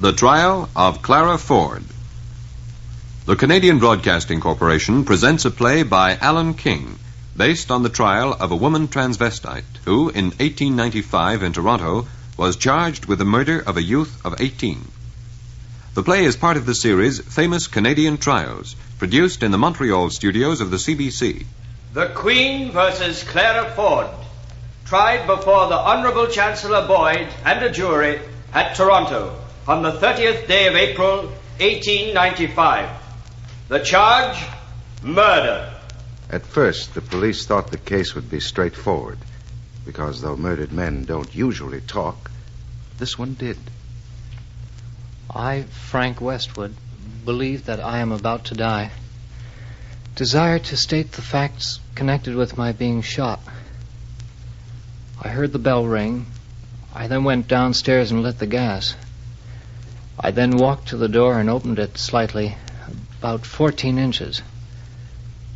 The 0.00 0.14
Trial 0.14 0.70
of 0.74 1.02
Clara 1.02 1.36
Ford. 1.36 1.84
The 3.26 3.36
Canadian 3.36 3.80
Broadcasting 3.80 4.40
Corporation 4.40 5.04
presents 5.04 5.44
a 5.44 5.50
play 5.50 5.82
by 5.82 6.16
Alan 6.16 6.54
King, 6.54 6.98
based 7.36 7.70
on 7.70 7.82
the 7.82 7.90
trial 7.90 8.32
of 8.32 8.50
a 8.50 8.56
woman 8.56 8.88
transvestite 8.88 9.76
who, 9.84 10.08
in 10.08 10.30
1895 10.38 11.42
in 11.42 11.52
Toronto, 11.52 12.08
was 12.38 12.56
charged 12.56 13.04
with 13.04 13.18
the 13.18 13.26
murder 13.26 13.60
of 13.60 13.76
a 13.76 13.82
youth 13.82 14.24
of 14.24 14.40
18. 14.40 14.90
The 15.92 16.02
play 16.02 16.24
is 16.24 16.34
part 16.34 16.56
of 16.56 16.64
the 16.64 16.74
series 16.74 17.20
Famous 17.20 17.66
Canadian 17.66 18.16
Trials, 18.16 18.76
produced 18.98 19.42
in 19.42 19.50
the 19.50 19.58
Montreal 19.58 20.08
studios 20.08 20.62
of 20.62 20.70
the 20.70 20.78
CBC. 20.78 21.44
The 21.92 22.06
Queen 22.06 22.72
versus 22.72 23.22
Clara 23.22 23.70
Ford, 23.72 24.06
tried 24.86 25.26
before 25.26 25.68
the 25.68 25.76
Honorable 25.76 26.28
Chancellor 26.28 26.86
Boyd 26.86 27.28
and 27.44 27.62
a 27.62 27.70
jury 27.70 28.18
at 28.54 28.74
Toronto 28.76 29.36
on 29.70 29.84
the 29.84 29.92
30th 29.92 30.48
day 30.48 30.66
of 30.66 30.74
April, 30.74 31.18
1895. 31.60 32.90
The 33.68 33.78
charge, 33.78 34.36
murder. 35.00 35.72
At 36.28 36.44
first, 36.44 36.94
the 36.94 37.00
police 37.00 37.46
thought 37.46 37.70
the 37.70 37.78
case 37.78 38.16
would 38.16 38.28
be 38.28 38.40
straightforward, 38.40 39.18
because 39.86 40.22
though 40.22 40.36
murdered 40.36 40.72
men 40.72 41.04
don't 41.04 41.32
usually 41.32 41.80
talk, 41.80 42.32
this 42.98 43.16
one 43.16 43.34
did. 43.34 43.58
I, 45.32 45.62
Frank 45.62 46.20
Westwood, 46.20 46.74
believe 47.24 47.66
that 47.66 47.78
I 47.78 48.00
am 48.00 48.10
about 48.10 48.46
to 48.46 48.56
die. 48.56 48.90
Desire 50.16 50.58
to 50.58 50.76
state 50.76 51.12
the 51.12 51.22
facts 51.22 51.78
connected 51.94 52.34
with 52.34 52.58
my 52.58 52.72
being 52.72 53.02
shot. 53.02 53.38
I 55.22 55.28
heard 55.28 55.52
the 55.52 55.60
bell 55.60 55.86
ring. 55.86 56.26
I 56.92 57.06
then 57.06 57.22
went 57.22 57.46
downstairs 57.46 58.10
and 58.10 58.24
lit 58.24 58.40
the 58.40 58.48
gas. 58.48 58.96
I 60.22 60.32
then 60.32 60.58
walked 60.58 60.88
to 60.88 60.98
the 60.98 61.08
door 61.08 61.40
and 61.40 61.48
opened 61.48 61.78
it 61.78 61.96
slightly, 61.96 62.54
about 63.18 63.46
14 63.46 63.98
inches. 63.98 64.42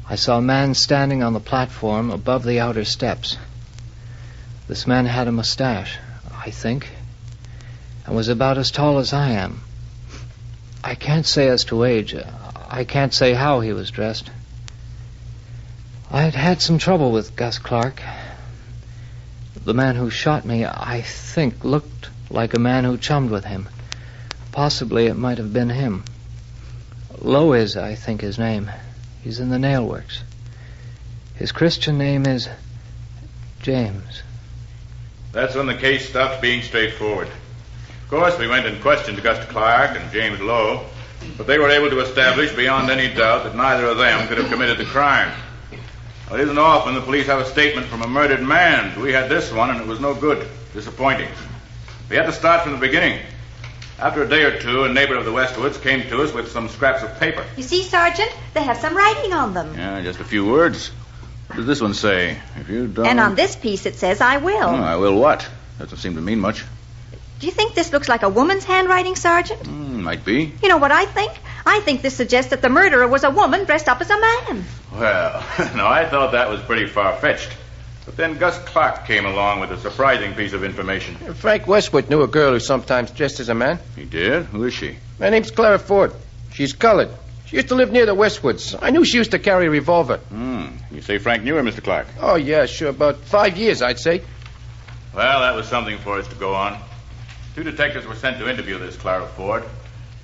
I 0.09 0.17
saw 0.17 0.39
a 0.39 0.43
man 0.43 0.73
standing 0.73 1.23
on 1.23 1.34
the 1.34 1.41
platform 1.41 2.11
above 2.11 2.45
the 2.45 2.61
outer 2.61 2.87
steps. 2.87 3.37
This 4.67 4.87
man 4.87 5.05
had 5.05 5.29
a 5.29 5.33
mustache, 5.33 5.98
I 6.35 6.51
think, 6.51 6.89
and 8.07 8.17
was 8.17 8.29
about 8.29 8.57
as 8.57 8.70
tall 8.70 8.98
as 8.98 9.12
I 9.12 9.33
am. 9.33 9.61
I 10.83 10.95
can't 10.95 11.27
say 11.27 11.48
as 11.48 11.65
to 11.65 11.85
age. 11.85 12.17
I 12.70 12.85
can't 12.85 13.12
say 13.12 13.35
how 13.35 13.61
he 13.61 13.75
was 13.75 13.91
dressed. 13.91 14.31
I 16.11 16.23
had 16.23 16.35
had 16.35 16.62
some 16.62 16.79
trouble 16.79 17.12
with 17.12 17.37
Gus 17.37 17.59
Clark. 17.59 18.01
The 19.62 19.75
man 19.75 19.97
who 19.97 20.09
shot 20.09 20.47
me, 20.47 20.65
I 20.65 21.03
think, 21.03 21.65
looked 21.65 22.09
like 22.31 22.55
a 22.55 22.59
man 22.59 22.85
who 22.85 22.97
chummed 22.97 23.31
with 23.31 23.45
him. 23.45 23.69
Possibly 24.55 25.06
it 25.06 25.16
might 25.16 25.38
have 25.38 25.52
been 25.52 25.69
him. 25.69 26.05
Lowe 27.20 27.55
is, 27.55 27.77
I 27.77 27.97
think, 27.97 28.20
his 28.20 28.38
name. 28.38 28.70
He's 29.24 29.41
in 29.41 29.48
the 29.48 29.58
nail 29.58 29.84
works. 29.84 30.22
His 31.34 31.50
Christian 31.50 31.98
name 31.98 32.24
is 32.24 32.48
James. 33.62 34.22
That's 35.33 35.56
when 35.56 35.66
the 35.66 35.74
case 35.74 36.08
stopped 36.08 36.41
being 36.41 36.62
straightforward. 36.62 37.27
Of 37.27 38.11
course, 38.11 38.38
we 38.38 38.46
went 38.46 38.64
and 38.64 38.80
questioned 38.80 39.20
Gus 39.24 39.44
Clark 39.48 39.98
and 39.98 40.12
James 40.12 40.41
Lowe, 40.41 40.86
but 41.36 41.48
they 41.48 41.58
were 41.58 41.70
able 41.70 41.91
to 41.91 41.98
establish 41.98 42.55
beyond 42.55 42.91
any 42.91 43.12
doubt 43.12 43.42
that 43.42 43.56
neither 43.56 43.86
of 43.86 43.98
them 43.98 44.28
could 44.28 44.39
have 44.39 44.48
committed 44.52 44.78
the 44.78 44.84
crime. 44.84 45.33
Well, 46.30 46.39
it 46.39 46.44
isn't 46.44 46.58
often 46.58 46.94
the 46.94 47.00
police 47.00 47.27
have 47.27 47.41
a 47.41 47.46
statement 47.46 47.89
from 47.89 48.02
a 48.02 48.06
murdered 48.06 48.41
man. 48.41 49.00
We 49.00 49.12
had 49.12 49.28
this 49.28 49.50
one, 49.50 49.70
and 49.70 49.80
it 49.80 49.86
was 49.89 49.98
no 49.98 50.14
good. 50.14 50.46
Disappointing. 50.74 51.28
We 52.08 52.14
had 52.14 52.27
to 52.27 52.33
start 52.33 52.62
from 52.62 52.70
the 52.70 52.78
beginning. 52.78 53.18
After 53.98 54.23
a 54.23 54.28
day 54.28 54.42
or 54.42 54.59
two, 54.59 54.84
a 54.84 54.92
neighbor 54.92 55.14
of 55.14 55.25
the 55.25 55.31
Westwoods 55.31 55.81
came 55.81 56.03
to 56.09 56.23
us 56.23 56.33
with 56.33 56.50
some 56.50 56.69
scraps 56.69 57.03
of 57.03 57.19
paper. 57.20 57.46
You 57.57 57.63
see, 57.63 57.83
Sergeant, 57.85 58.30
they 58.52 58.63
have 58.63 58.77
some 58.77 58.96
writing 58.96 59.33
on 59.33 59.55
them. 59.55 59.74
Yeah, 59.74 60.02
just 60.02 60.20
a 60.20 60.24
few 60.24 60.45
words. 60.46 60.89
What 61.46 61.57
does 61.57 61.67
this 61.67 61.80
one 61.80 61.95
say? 61.95 62.39
If 62.57 62.68
you 62.68 62.89
don't. 62.89 63.07
And 63.07 63.20
on 63.20 63.35
this 63.35 63.55
piece 63.55 63.86
it 63.86 63.95
says, 63.95 64.20
I 64.20 64.39
will. 64.39 64.68
Oh, 64.68 64.74
I 64.74 64.96
will 64.96 65.18
what? 65.18 65.48
Doesn't 65.79 65.98
seem 65.98 66.14
to 66.17 66.20
mean 66.20 66.41
much. 66.41 66.64
Do 67.39 67.46
you 67.46 67.52
think 67.52 67.74
this 67.74 67.92
looks 67.92 68.08
like 68.08 68.23
a 68.23 68.29
woman's 68.29 68.64
handwriting, 68.64 69.17
Sergeant? 69.17 69.63
Mm, 69.63 70.02
might 70.02 70.24
be. 70.24 70.52
You 70.63 70.68
know 70.68 70.79
what 70.79 70.92
I 70.92 71.05
think? 71.05 71.33
I 71.67 71.80
think 71.80 72.02
this 72.02 72.14
suggests 72.14 72.51
that 72.51 72.63
the 72.63 72.68
murderer 72.68 73.07
was 73.07 73.24
a 73.24 73.30
woman 73.30 73.64
dressed 73.64 73.89
up 73.89 74.01
as 74.01 74.11
a 74.11 74.20
man. 74.20 74.64
Well, 74.92 75.41
no, 75.77 75.86
I 75.86 76.07
thought 76.08 76.33
that 76.33 76.48
was 76.48 76.61
pretty 76.63 76.86
far 76.86 77.14
fetched. 77.17 77.51
But 78.14 78.29
then 78.29 78.39
Gus 78.39 78.57
Clark 78.61 79.07
came 79.07 79.27
along 79.27 79.58
with 79.58 79.73
a 79.73 79.77
surprising 79.77 80.35
piece 80.35 80.52
of 80.52 80.63
information. 80.63 81.17
Frank 81.35 81.67
Westwood 81.67 82.08
knew 82.08 82.23
a 82.23 82.29
girl 82.29 82.52
who 82.52 82.61
sometimes 82.61 83.11
dressed 83.11 83.41
as 83.41 83.48
a 83.48 83.57
man. 83.57 83.80
He 83.97 84.05
did? 84.05 84.45
Who 84.45 84.63
is 84.63 84.73
she? 84.73 84.98
Her 85.19 85.30
name's 85.33 85.51
Clara 85.51 85.80
Ford. 85.80 86.13
She's 86.53 86.73
colored. 86.73 87.08
She 87.47 87.57
used 87.57 87.69
to 87.69 87.74
live 87.74 87.91
near 87.91 88.07
the 88.07 88.14
Westwoods. 88.14 88.79
I 88.80 88.91
knew 88.91 89.05
she 89.05 89.17
used 89.17 89.33
to 89.33 89.41
carry 89.41 89.67
a 89.67 89.70
revolver. 89.70 90.19
Hmm. 90.19 90.67
You 90.92 91.03
say 91.03 91.19
Frank 91.19 91.42
knew 91.42 91.57
her, 91.57 91.63
Mr. 91.64 91.83
Clark? 91.83 92.07
Oh, 92.20 92.36
yeah, 92.36 92.67
sure. 92.67 92.91
About 92.91 93.17
five 93.17 93.57
years, 93.57 93.83
I'd 93.83 93.98
say. 93.98 94.23
Well, 95.13 95.41
that 95.41 95.57
was 95.57 95.67
something 95.67 95.98
for 95.98 96.17
us 96.17 96.29
to 96.29 96.36
go 96.36 96.55
on. 96.55 96.79
Two 97.57 97.64
detectives 97.64 98.07
were 98.07 98.14
sent 98.14 98.39
to 98.39 98.48
interview 98.48 98.79
this 98.79 98.97
Clara 98.97 99.27
Ford. 99.27 99.64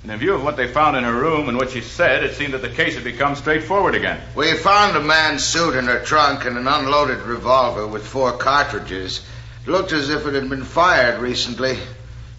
In 0.03 0.17
view 0.17 0.33
of 0.33 0.43
what 0.43 0.57
they 0.57 0.67
found 0.67 0.97
in 0.97 1.03
her 1.03 1.13
room 1.13 1.47
and 1.47 1.59
what 1.59 1.69
she 1.69 1.81
said, 1.81 2.23
it 2.23 2.33
seemed 2.33 2.55
that 2.55 2.63
the 2.63 2.69
case 2.69 2.95
had 2.95 3.03
become 3.03 3.35
straightforward 3.35 3.93
again. 3.93 4.19
We 4.35 4.51
found 4.53 4.97
a 4.97 4.99
man's 4.99 5.43
suit 5.43 5.75
in 5.75 5.85
her 5.85 6.03
trunk 6.03 6.43
and 6.45 6.57
an 6.57 6.67
unloaded 6.67 7.19
revolver 7.21 7.85
with 7.85 8.07
four 8.07 8.31
cartridges. 8.31 9.21
It 9.63 9.69
looked 9.69 9.91
as 9.91 10.09
if 10.09 10.25
it 10.25 10.33
had 10.33 10.49
been 10.49 10.63
fired 10.63 11.21
recently. 11.21 11.77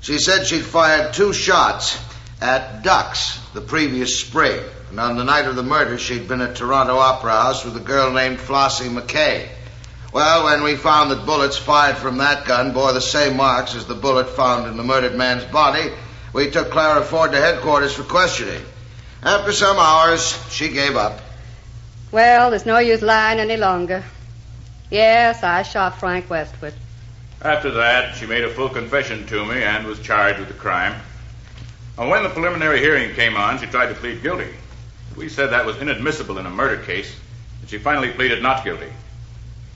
She 0.00 0.18
said 0.18 0.44
she'd 0.44 0.64
fired 0.64 1.14
two 1.14 1.32
shots 1.32 2.02
at 2.40 2.82
ducks 2.82 3.38
the 3.54 3.60
previous 3.60 4.18
spring. 4.18 4.60
And 4.90 4.98
on 4.98 5.16
the 5.16 5.22
night 5.22 5.44
of 5.44 5.54
the 5.54 5.62
murder, 5.62 5.98
she'd 5.98 6.26
been 6.26 6.40
at 6.40 6.56
Toronto 6.56 6.96
Opera 6.96 7.30
House 7.30 7.64
with 7.64 7.76
a 7.76 7.80
girl 7.80 8.10
named 8.10 8.40
Flossie 8.40 8.88
McKay. 8.88 9.48
Well, 10.12 10.46
when 10.46 10.64
we 10.64 10.74
found 10.74 11.12
that 11.12 11.24
bullets 11.26 11.56
fired 11.56 11.96
from 11.96 12.18
that 12.18 12.44
gun 12.44 12.72
bore 12.72 12.92
the 12.92 13.00
same 13.00 13.36
marks 13.36 13.76
as 13.76 13.86
the 13.86 13.94
bullet 13.94 14.30
found 14.30 14.66
in 14.66 14.76
the 14.76 14.82
murdered 14.82 15.14
man's 15.14 15.44
body, 15.44 15.92
we 16.32 16.50
took 16.50 16.70
Clara 16.70 17.02
Ford 17.02 17.32
to 17.32 17.38
headquarters 17.38 17.94
for 17.94 18.04
questioning. 18.04 18.62
After 19.22 19.52
some 19.52 19.76
hours, 19.78 20.36
she 20.50 20.68
gave 20.68 20.96
up. 20.96 21.20
Well, 22.10 22.50
there's 22.50 22.66
no 22.66 22.78
use 22.78 23.02
lying 23.02 23.38
any 23.38 23.56
longer. 23.56 24.04
Yes, 24.90 25.42
I 25.42 25.62
shot 25.62 25.98
Frank 25.98 26.28
Westwood. 26.28 26.74
After 27.40 27.70
that, 27.72 28.16
she 28.16 28.26
made 28.26 28.44
a 28.44 28.50
full 28.50 28.68
confession 28.68 29.26
to 29.26 29.44
me 29.44 29.62
and 29.62 29.86
was 29.86 30.00
charged 30.00 30.38
with 30.38 30.48
the 30.48 30.54
crime. 30.54 31.00
And 31.98 32.08
when 32.08 32.22
the 32.22 32.28
preliminary 32.28 32.78
hearing 32.78 33.14
came 33.14 33.36
on, 33.36 33.58
she 33.58 33.66
tried 33.66 33.88
to 33.88 33.94
plead 33.94 34.22
guilty. 34.22 34.52
We 35.16 35.28
said 35.28 35.50
that 35.50 35.66
was 35.66 35.76
inadmissible 35.78 36.38
in 36.38 36.46
a 36.46 36.50
murder 36.50 36.82
case, 36.82 37.14
and 37.60 37.68
she 37.68 37.78
finally 37.78 38.10
pleaded 38.12 38.42
not 38.42 38.64
guilty. 38.64 38.92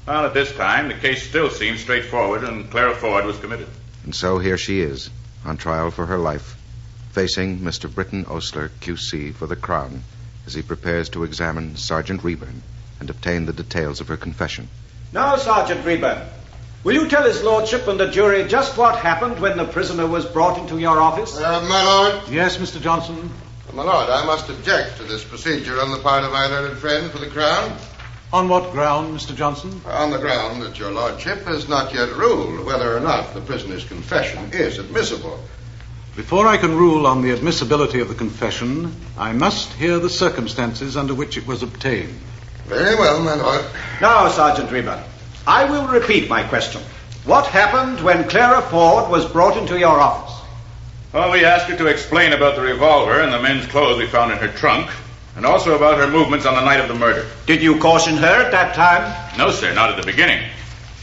Well, 0.06 0.24
at 0.24 0.34
this 0.34 0.52
time, 0.52 0.88
the 0.88 0.94
case 0.94 1.28
still 1.28 1.50
seemed 1.50 1.78
straightforward, 1.78 2.44
and 2.44 2.70
Clara 2.70 2.94
Ford 2.94 3.24
was 3.24 3.38
committed. 3.38 3.68
And 4.04 4.14
so 4.14 4.38
here 4.38 4.56
she 4.56 4.80
is, 4.80 5.10
on 5.46 5.56
trial 5.56 5.90
for 5.90 6.06
her 6.06 6.18
life, 6.18 6.56
facing 7.12 7.60
Mr. 7.60 7.92
Britton 7.92 8.26
Osler, 8.26 8.70
QC, 8.80 9.34
for 9.34 9.46
the 9.46 9.56
Crown, 9.56 10.02
as 10.46 10.54
he 10.54 10.62
prepares 10.62 11.08
to 11.10 11.24
examine 11.24 11.76
Sergeant 11.76 12.22
Reburn 12.24 12.62
and 13.00 13.10
obtain 13.10 13.46
the 13.46 13.52
details 13.52 14.00
of 14.00 14.08
her 14.08 14.16
confession. 14.16 14.68
Now, 15.12 15.36
Sergeant 15.36 15.84
Reburn, 15.84 16.26
will 16.84 16.94
you 16.94 17.08
tell 17.08 17.22
his 17.22 17.42
lordship 17.42 17.86
and 17.88 17.98
the 17.98 18.08
jury 18.10 18.46
just 18.48 18.76
what 18.76 18.96
happened 18.96 19.40
when 19.40 19.56
the 19.56 19.64
prisoner 19.64 20.06
was 20.06 20.26
brought 20.26 20.58
into 20.58 20.78
your 20.78 21.00
office? 21.00 21.36
Uh, 21.36 21.60
my 21.68 21.82
lord. 21.84 22.28
Yes, 22.28 22.58
Mr. 22.58 22.80
Johnson. 22.80 23.30
My 23.72 23.82
lord, 23.82 24.08
I 24.08 24.24
must 24.24 24.48
object 24.48 24.96
to 24.98 25.02
this 25.04 25.24
procedure 25.24 25.80
on 25.80 25.90
the 25.90 25.98
part 25.98 26.24
of 26.24 26.32
my 26.32 26.46
learned 26.46 26.78
friend 26.78 27.10
for 27.10 27.18
the 27.18 27.28
Crown. 27.28 27.76
On 28.36 28.50
what 28.50 28.70
ground, 28.70 29.18
Mr. 29.18 29.34
Johnson? 29.34 29.80
On 29.86 30.10
the 30.10 30.18
ground 30.18 30.60
that 30.60 30.78
your 30.78 30.90
lordship 30.90 31.38
has 31.44 31.70
not 31.70 31.94
yet 31.94 32.14
ruled 32.16 32.66
whether 32.66 32.94
or 32.94 33.00
not 33.00 33.32
the 33.32 33.40
prisoner's 33.40 33.86
confession 33.86 34.50
is 34.52 34.78
admissible. 34.78 35.42
Before 36.16 36.46
I 36.46 36.58
can 36.58 36.76
rule 36.76 37.06
on 37.06 37.22
the 37.22 37.32
admissibility 37.32 37.98
of 37.98 38.08
the 38.08 38.14
confession, 38.14 38.94
I 39.16 39.32
must 39.32 39.72
hear 39.72 39.98
the 39.98 40.10
circumstances 40.10 40.98
under 40.98 41.14
which 41.14 41.38
it 41.38 41.46
was 41.46 41.62
obtained. 41.62 42.12
Very 42.66 42.94
well, 42.96 43.22
my 43.22 43.36
lord. 43.36 43.64
Now, 44.02 44.28
Sergeant 44.28 44.70
Reburn, 44.70 45.02
I 45.46 45.64
will 45.64 45.88
repeat 45.88 46.28
my 46.28 46.42
question. 46.42 46.82
What 47.24 47.46
happened 47.46 48.04
when 48.04 48.28
Clara 48.28 48.60
Ford 48.60 49.10
was 49.10 49.24
brought 49.24 49.56
into 49.56 49.78
your 49.78 49.98
office? 49.98 50.46
Well, 51.14 51.32
we 51.32 51.46
asked 51.46 51.70
her 51.70 51.76
to 51.78 51.86
explain 51.86 52.34
about 52.34 52.56
the 52.56 52.60
revolver 52.60 53.18
and 53.18 53.32
the 53.32 53.40
men's 53.40 53.64
clothes 53.64 53.96
we 53.96 54.06
found 54.06 54.30
in 54.30 54.36
her 54.36 54.48
trunk, 54.48 54.90
and 55.36 55.44
also 55.46 55.76
about 55.76 55.98
her 55.98 56.08
movements 56.08 56.46
on 56.46 56.54
the 56.54 56.64
night 56.64 56.80
of 56.80 56.88
the 56.88 56.94
murder. 56.94 57.26
Did 57.46 57.62
you 57.62 57.78
caution 57.78 58.16
her 58.16 58.44
at 58.44 58.50
that 58.52 58.74
time? 58.74 59.38
No, 59.38 59.50
sir, 59.50 59.72
not 59.74 59.90
at 59.90 59.96
the 59.96 60.10
beginning. 60.10 60.42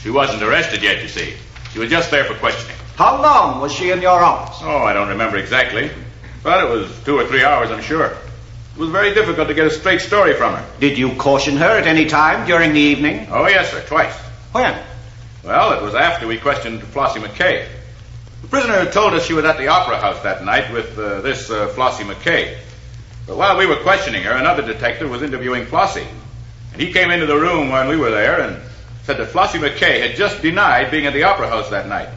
She 0.01 0.09
wasn't 0.09 0.43
arrested 0.43 0.81
yet, 0.83 1.01
you 1.01 1.07
see. 1.07 1.35
She 1.71 1.79
was 1.79 1.89
just 1.89 2.11
there 2.11 2.25
for 2.25 2.33
questioning. 2.35 2.75
How 2.95 3.21
long 3.21 3.61
was 3.61 3.71
she 3.71 3.91
in 3.91 4.01
your 4.01 4.19
office? 4.23 4.57
Oh, 4.61 4.77
I 4.79 4.93
don't 4.93 5.09
remember 5.09 5.37
exactly. 5.37 5.89
But 6.43 6.63
it 6.63 6.69
was 6.69 6.91
two 7.05 7.17
or 7.17 7.25
three 7.25 7.43
hours, 7.43 7.71
I'm 7.71 7.81
sure. 7.81 8.07
It 8.07 8.79
was 8.79 8.89
very 8.89 9.13
difficult 9.13 9.47
to 9.47 9.53
get 9.53 9.67
a 9.67 9.71
straight 9.71 10.01
story 10.01 10.33
from 10.33 10.55
her. 10.55 10.65
Did 10.79 10.97
you 10.97 11.15
caution 11.15 11.57
her 11.57 11.77
at 11.77 11.87
any 11.87 12.05
time 12.05 12.45
during 12.45 12.73
the 12.73 12.79
evening? 12.79 13.27
Oh, 13.31 13.47
yes, 13.47 13.71
sir, 13.71 13.83
twice. 13.87 14.15
When? 14.51 14.77
Well, 15.43 15.73
it 15.73 15.81
was 15.83 15.93
after 15.95 16.27
we 16.27 16.37
questioned 16.37 16.81
Flossie 16.81 17.19
McKay. 17.19 17.67
The 18.41 18.47
prisoner 18.47 18.89
told 18.91 19.13
us 19.13 19.25
she 19.25 19.33
was 19.33 19.45
at 19.45 19.57
the 19.57 19.67
Opera 19.67 19.99
House 19.99 20.21
that 20.23 20.43
night 20.43 20.71
with 20.73 20.97
uh, 20.97 21.21
this 21.21 21.49
uh, 21.49 21.69
Flossie 21.75 22.03
McKay. 22.03 22.57
But 23.25 23.37
while 23.37 23.57
we 23.57 23.65
were 23.65 23.77
questioning 23.77 24.23
her, 24.23 24.31
another 24.31 24.61
detective 24.61 25.09
was 25.09 25.21
interviewing 25.21 25.65
Flossie. 25.65 26.07
And 26.73 26.81
he 26.81 26.91
came 26.91 27.11
into 27.11 27.25
the 27.25 27.39
room 27.39 27.69
when 27.69 27.87
we 27.87 27.95
were 27.95 28.11
there 28.11 28.41
and 28.41 28.61
said 29.03 29.17
that 29.17 29.29
Flossie 29.29 29.59
McKay 29.59 30.01
had 30.01 30.15
just 30.15 30.41
denied 30.41 30.91
being 30.91 31.05
at 31.05 31.13
the 31.13 31.23
Opera 31.23 31.47
House 31.47 31.69
that 31.69 31.87
night. 31.87 32.09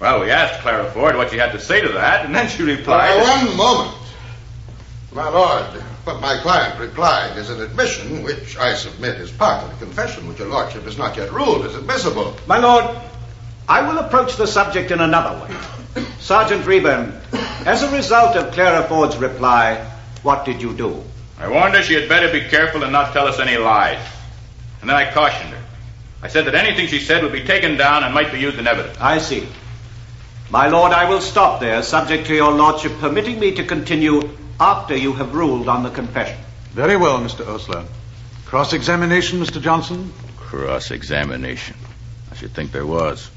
Well, 0.00 0.20
we 0.20 0.30
asked 0.30 0.60
Clara 0.60 0.90
Ford 0.90 1.16
what 1.16 1.30
she 1.30 1.38
had 1.38 1.52
to 1.52 1.60
say 1.60 1.80
to 1.80 1.88
that, 1.92 2.26
and 2.26 2.34
then 2.34 2.48
she 2.48 2.62
replied. 2.62 3.16
Now, 3.16 3.46
one 3.46 3.56
moment. 3.56 3.96
My 5.12 5.28
lord, 5.28 5.64
what 6.04 6.20
my 6.20 6.36
client 6.38 6.80
replied 6.80 7.38
is 7.38 7.48
an 7.48 7.60
admission, 7.60 8.24
which 8.24 8.56
I 8.56 8.74
submit 8.74 9.20
is 9.20 9.30
part 9.30 9.62
of 9.62 9.70
the 9.70 9.84
confession, 9.84 10.28
which 10.28 10.40
your 10.40 10.48
lordship 10.48 10.82
has 10.82 10.98
not 10.98 11.16
yet 11.16 11.32
ruled 11.32 11.64
as 11.64 11.76
admissible. 11.76 12.36
My 12.48 12.58
lord, 12.58 12.84
I 13.68 13.88
will 13.88 13.98
approach 13.98 14.36
the 14.36 14.46
subject 14.46 14.90
in 14.90 15.00
another 15.00 15.40
way. 15.44 16.04
Sergeant 16.18 16.66
Reburn, 16.66 17.18
as 17.64 17.82
a 17.82 17.90
result 17.92 18.36
of 18.36 18.52
Clara 18.52 18.86
Ford's 18.88 19.16
reply, 19.16 19.90
what 20.24 20.44
did 20.44 20.60
you 20.60 20.74
do? 20.74 21.04
I 21.38 21.48
warned 21.48 21.74
her 21.74 21.82
she 21.82 21.94
had 21.94 22.08
better 22.08 22.32
be 22.32 22.48
careful 22.48 22.82
and 22.82 22.90
not 22.90 23.12
tell 23.12 23.28
us 23.28 23.38
any 23.38 23.56
lies. 23.56 24.04
And 24.80 24.90
then 24.90 24.96
I 24.96 25.12
cautioned 25.12 25.50
her. 25.50 25.62
I 26.22 26.28
said 26.28 26.46
that 26.46 26.54
anything 26.54 26.88
she 26.88 27.00
said 27.00 27.22
would 27.22 27.32
be 27.32 27.44
taken 27.44 27.76
down 27.76 28.02
and 28.02 28.14
might 28.14 28.32
be 28.32 28.40
used 28.40 28.58
in 28.58 28.66
evidence. 28.66 28.96
I 28.98 29.18
see. 29.18 29.46
My 30.50 30.68
lord, 30.68 30.92
I 30.92 31.08
will 31.08 31.20
stop 31.20 31.60
there, 31.60 31.82
subject 31.82 32.26
to 32.28 32.34
your 32.34 32.52
lordship 32.52 32.92
permitting 32.98 33.38
me 33.38 33.52
to 33.56 33.64
continue 33.64 34.30
after 34.58 34.96
you 34.96 35.12
have 35.12 35.34
ruled 35.34 35.68
on 35.68 35.82
the 35.82 35.90
confession. 35.90 36.38
Very 36.72 36.96
well, 36.96 37.18
Mr. 37.18 37.46
Osler. 37.46 37.84
Cross 38.46 38.72
examination, 38.72 39.40
Mr. 39.40 39.60
Johnson? 39.60 40.12
Cross 40.36 40.90
examination. 40.90 41.76
I 42.30 42.36
should 42.36 42.52
think 42.52 42.72
there 42.72 42.86
was. 42.86 43.30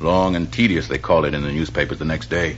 Long 0.00 0.36
and 0.36 0.52
tedious, 0.52 0.88
they 0.88 0.98
called 0.98 1.24
it 1.24 1.32
in 1.32 1.42
the 1.42 1.52
newspapers 1.52 1.98
the 1.98 2.04
next 2.04 2.28
day. 2.28 2.56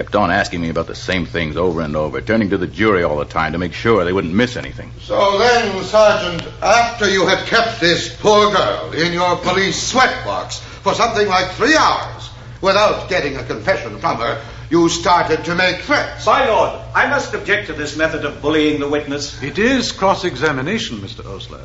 Kept 0.00 0.16
on 0.16 0.30
asking 0.30 0.62
me 0.62 0.70
about 0.70 0.86
the 0.86 0.94
same 0.94 1.26
things 1.26 1.58
over 1.58 1.82
and 1.82 1.94
over, 1.94 2.22
turning 2.22 2.48
to 2.48 2.56
the 2.56 2.66
jury 2.66 3.02
all 3.02 3.18
the 3.18 3.26
time 3.26 3.52
to 3.52 3.58
make 3.58 3.74
sure 3.74 4.02
they 4.02 4.14
wouldn't 4.14 4.32
miss 4.32 4.56
anything. 4.56 4.90
So 5.02 5.36
then, 5.36 5.84
Sergeant, 5.84 6.42
after 6.62 7.06
you 7.06 7.26
had 7.26 7.46
kept 7.46 7.82
this 7.82 8.08
poor 8.18 8.50
girl 8.50 8.92
in 8.92 9.12
your 9.12 9.36
police 9.36 9.92
sweatbox 9.92 10.60
for 10.60 10.94
something 10.94 11.28
like 11.28 11.50
three 11.50 11.76
hours 11.76 12.30
without 12.62 13.10
getting 13.10 13.36
a 13.36 13.44
confession 13.44 13.98
from 13.98 14.16
her, 14.16 14.42
you 14.70 14.88
started 14.88 15.44
to 15.44 15.54
make 15.54 15.82
threats. 15.82 16.24
My 16.24 16.48
lord, 16.48 16.80
I 16.94 17.06
must 17.10 17.34
object 17.34 17.66
to 17.66 17.74
this 17.74 17.94
method 17.94 18.24
of 18.24 18.40
bullying 18.40 18.80
the 18.80 18.88
witness. 18.88 19.42
It 19.42 19.58
is 19.58 19.92
cross 19.92 20.24
examination, 20.24 20.96
Mr. 21.00 21.26
Osler. 21.26 21.60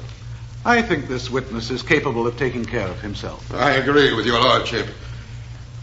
I 0.65 0.81
think 0.81 1.07
this 1.07 1.29
witness 1.29 1.71
is 1.71 1.83
capable 1.83 2.27
of 2.27 2.35
taking 2.35 2.65
care 2.65 2.89
of 2.89 2.99
himself. 2.99 3.53
I 3.53 3.75
agree 3.75 4.13
with 4.13 4.25
your 4.25 4.41
lordship. 4.41 4.88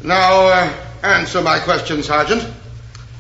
Now, 0.04 0.46
uh, 0.46 0.72
answer 1.02 1.42
my 1.42 1.58
question, 1.60 2.02
Sergeant. 2.02 2.46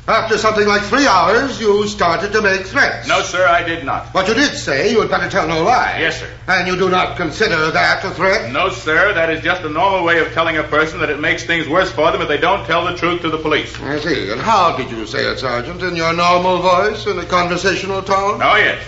After 0.08 0.36
something 0.36 0.66
like 0.66 0.82
three 0.82 1.06
hours, 1.06 1.60
you 1.60 1.86
started 1.86 2.32
to 2.32 2.42
make 2.42 2.66
threats. 2.66 3.06
No, 3.06 3.22
sir, 3.22 3.46
I 3.46 3.62
did 3.62 3.84
not. 3.84 4.12
But 4.12 4.26
you 4.26 4.34
did 4.34 4.50
say 4.50 4.90
you 4.90 5.00
had 5.00 5.08
better 5.08 5.30
tell 5.30 5.46
no 5.46 5.62
lie. 5.62 5.98
Yes, 6.00 6.18
sir. 6.18 6.28
And 6.48 6.66
you 6.66 6.76
do 6.76 6.90
not 6.90 7.16
consider 7.16 7.70
that 7.70 8.04
a 8.04 8.10
threat? 8.10 8.50
No, 8.50 8.68
sir, 8.70 9.14
that 9.14 9.30
is 9.30 9.44
just 9.44 9.62
a 9.62 9.68
normal 9.68 10.04
way 10.04 10.18
of 10.18 10.32
telling 10.32 10.56
a 10.56 10.64
person 10.64 10.98
that 10.98 11.10
it 11.10 11.20
makes 11.20 11.44
things 11.44 11.68
worse 11.68 11.92
for 11.92 12.10
them 12.10 12.20
if 12.20 12.26
they 12.26 12.38
don't 12.38 12.66
tell 12.66 12.84
the 12.84 12.96
truth 12.96 13.22
to 13.22 13.30
the 13.30 13.38
police. 13.38 13.80
I 13.80 14.00
see. 14.00 14.32
And 14.32 14.40
how 14.40 14.76
did 14.76 14.90
you 14.90 15.06
say 15.06 15.24
it, 15.24 15.38
Sergeant? 15.38 15.80
In 15.82 15.94
your 15.94 16.12
normal 16.12 16.58
voice, 16.58 17.06
in 17.06 17.16
a 17.20 17.24
conversational 17.24 18.02
tone? 18.02 18.40
Oh, 18.42 18.56
yes. 18.56 18.84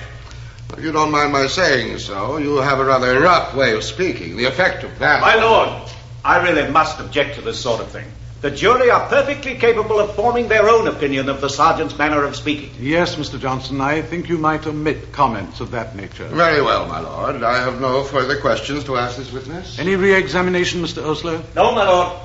If 0.76 0.82
you 0.82 0.90
don't 0.90 1.12
mind 1.12 1.32
my 1.32 1.46
saying 1.46 1.98
so, 1.98 2.38
you 2.38 2.56
have 2.56 2.80
a 2.80 2.84
rather 2.84 3.20
rough 3.20 3.54
way 3.54 3.72
of 3.74 3.84
speaking. 3.84 4.36
The 4.36 4.46
effect 4.46 4.82
of 4.82 4.98
that. 4.98 5.20
My 5.20 5.36
lord, 5.36 5.88
I 6.24 6.42
really 6.42 6.70
must 6.70 7.00
object 7.00 7.34
to 7.34 7.42
this 7.42 7.60
sort 7.60 7.82
of 7.82 7.90
thing. 7.90 8.06
The 8.40 8.50
jury 8.50 8.90
are 8.90 9.08
perfectly 9.08 9.56
capable 9.56 9.98
of 10.00 10.14
forming 10.14 10.48
their 10.48 10.68
own 10.68 10.86
opinion 10.86 11.28
of 11.28 11.40
the 11.40 11.48
sergeant's 11.48 11.96
manner 11.96 12.24
of 12.24 12.36
speaking. 12.36 12.70
Yes, 12.78 13.16
Mr. 13.16 13.40
Johnson, 13.40 13.80
I 13.80 14.02
think 14.02 14.28
you 14.28 14.36
might 14.38 14.66
omit 14.66 15.12
comments 15.12 15.60
of 15.60 15.70
that 15.70 15.96
nature. 15.96 16.26
Very 16.28 16.60
well, 16.60 16.86
my 16.86 17.00
lord. 17.00 17.42
I 17.42 17.58
have 17.58 17.80
no 17.80 18.04
further 18.04 18.38
questions 18.40 18.84
to 18.84 18.96
ask 18.96 19.16
this 19.16 19.32
witness. 19.32 19.78
Any 19.78 19.96
re 19.96 20.14
examination, 20.14 20.82
Mr. 20.82 21.06
Osler? 21.06 21.42
No, 21.54 21.74
my 21.74 21.86
lord. 21.86 22.18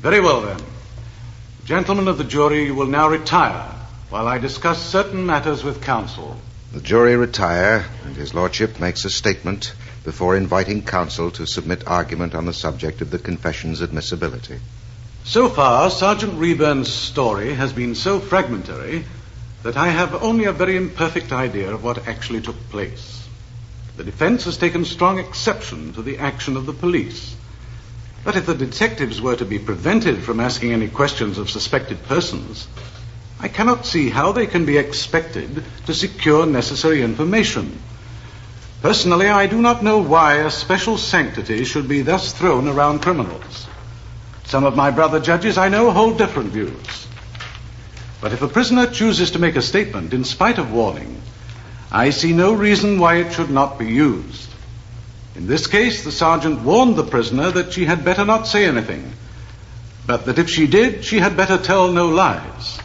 Very 0.00 0.20
well, 0.20 0.40
then. 0.40 0.58
Gentlemen 1.64 2.08
of 2.08 2.18
the 2.18 2.24
jury, 2.24 2.66
you 2.66 2.74
will 2.74 2.86
now 2.86 3.08
retire 3.08 3.70
while 4.10 4.28
I 4.28 4.38
discuss 4.38 4.80
certain 4.80 5.26
matters 5.26 5.64
with 5.64 5.82
counsel. 5.82 6.36
The 6.72 6.80
jury 6.80 7.16
retire, 7.16 7.84
and 8.04 8.16
his 8.16 8.34
lordship 8.34 8.80
makes 8.80 9.04
a 9.04 9.10
statement 9.10 9.72
before 10.04 10.36
inviting 10.36 10.82
counsel 10.82 11.30
to 11.32 11.46
submit 11.46 11.86
argument 11.86 12.34
on 12.34 12.46
the 12.46 12.52
subject 12.52 13.00
of 13.00 13.10
the 13.10 13.18
confession's 13.18 13.82
admissibility. 13.82 14.60
So 15.24 15.48
far, 15.48 15.90
Sergeant 15.90 16.38
Reburn's 16.38 16.92
story 16.92 17.54
has 17.54 17.72
been 17.72 17.94
so 17.94 18.20
fragmentary 18.20 19.04
that 19.62 19.78
I 19.78 19.88
have 19.88 20.22
only 20.22 20.44
a 20.44 20.52
very 20.52 20.76
imperfect 20.76 21.32
idea 21.32 21.72
of 21.72 21.82
what 21.82 22.06
actually 22.06 22.42
took 22.42 22.68
place. 22.68 23.26
The 23.96 24.04
defense 24.04 24.44
has 24.44 24.58
taken 24.58 24.84
strong 24.84 25.18
exception 25.18 25.94
to 25.94 26.02
the 26.02 26.18
action 26.18 26.58
of 26.58 26.66
the 26.66 26.74
police. 26.74 27.34
But 28.24 28.36
if 28.36 28.44
the 28.44 28.54
detectives 28.54 29.22
were 29.22 29.36
to 29.36 29.44
be 29.46 29.58
prevented 29.58 30.22
from 30.22 30.40
asking 30.40 30.72
any 30.72 30.88
questions 30.88 31.38
of 31.38 31.48
suspected 31.48 32.02
persons, 32.04 32.68
I 33.40 33.48
cannot 33.48 33.86
see 33.86 34.10
how 34.10 34.32
they 34.32 34.46
can 34.46 34.66
be 34.66 34.76
expected 34.76 35.64
to 35.86 35.94
secure 35.94 36.44
necessary 36.44 37.02
information. 37.02 37.78
Personally, 38.84 39.28
I 39.30 39.46
do 39.46 39.62
not 39.62 39.82
know 39.82 39.96
why 39.96 40.34
a 40.34 40.50
special 40.50 40.98
sanctity 40.98 41.64
should 41.64 41.88
be 41.88 42.02
thus 42.02 42.34
thrown 42.34 42.68
around 42.68 43.00
criminals. 43.00 43.66
Some 44.44 44.64
of 44.64 44.76
my 44.76 44.90
brother 44.90 45.20
judges 45.20 45.56
I 45.56 45.70
know 45.70 45.90
hold 45.90 46.18
different 46.18 46.50
views. 46.50 47.06
But 48.20 48.34
if 48.34 48.42
a 48.42 48.46
prisoner 48.46 48.86
chooses 48.86 49.30
to 49.30 49.38
make 49.38 49.56
a 49.56 49.62
statement 49.62 50.12
in 50.12 50.22
spite 50.22 50.58
of 50.58 50.70
warning, 50.70 51.22
I 51.90 52.10
see 52.10 52.34
no 52.34 52.52
reason 52.52 52.98
why 52.98 53.14
it 53.20 53.32
should 53.32 53.48
not 53.48 53.78
be 53.78 53.86
used. 53.86 54.50
In 55.34 55.46
this 55.46 55.66
case, 55.66 56.04
the 56.04 56.12
sergeant 56.12 56.60
warned 56.60 56.96
the 56.96 57.04
prisoner 57.04 57.50
that 57.52 57.72
she 57.72 57.86
had 57.86 58.04
better 58.04 58.26
not 58.26 58.46
say 58.46 58.66
anything, 58.66 59.14
but 60.06 60.26
that 60.26 60.38
if 60.38 60.50
she 60.50 60.66
did, 60.66 61.06
she 61.06 61.20
had 61.20 61.38
better 61.38 61.56
tell 61.56 61.90
no 61.90 62.08
lies. 62.08 62.78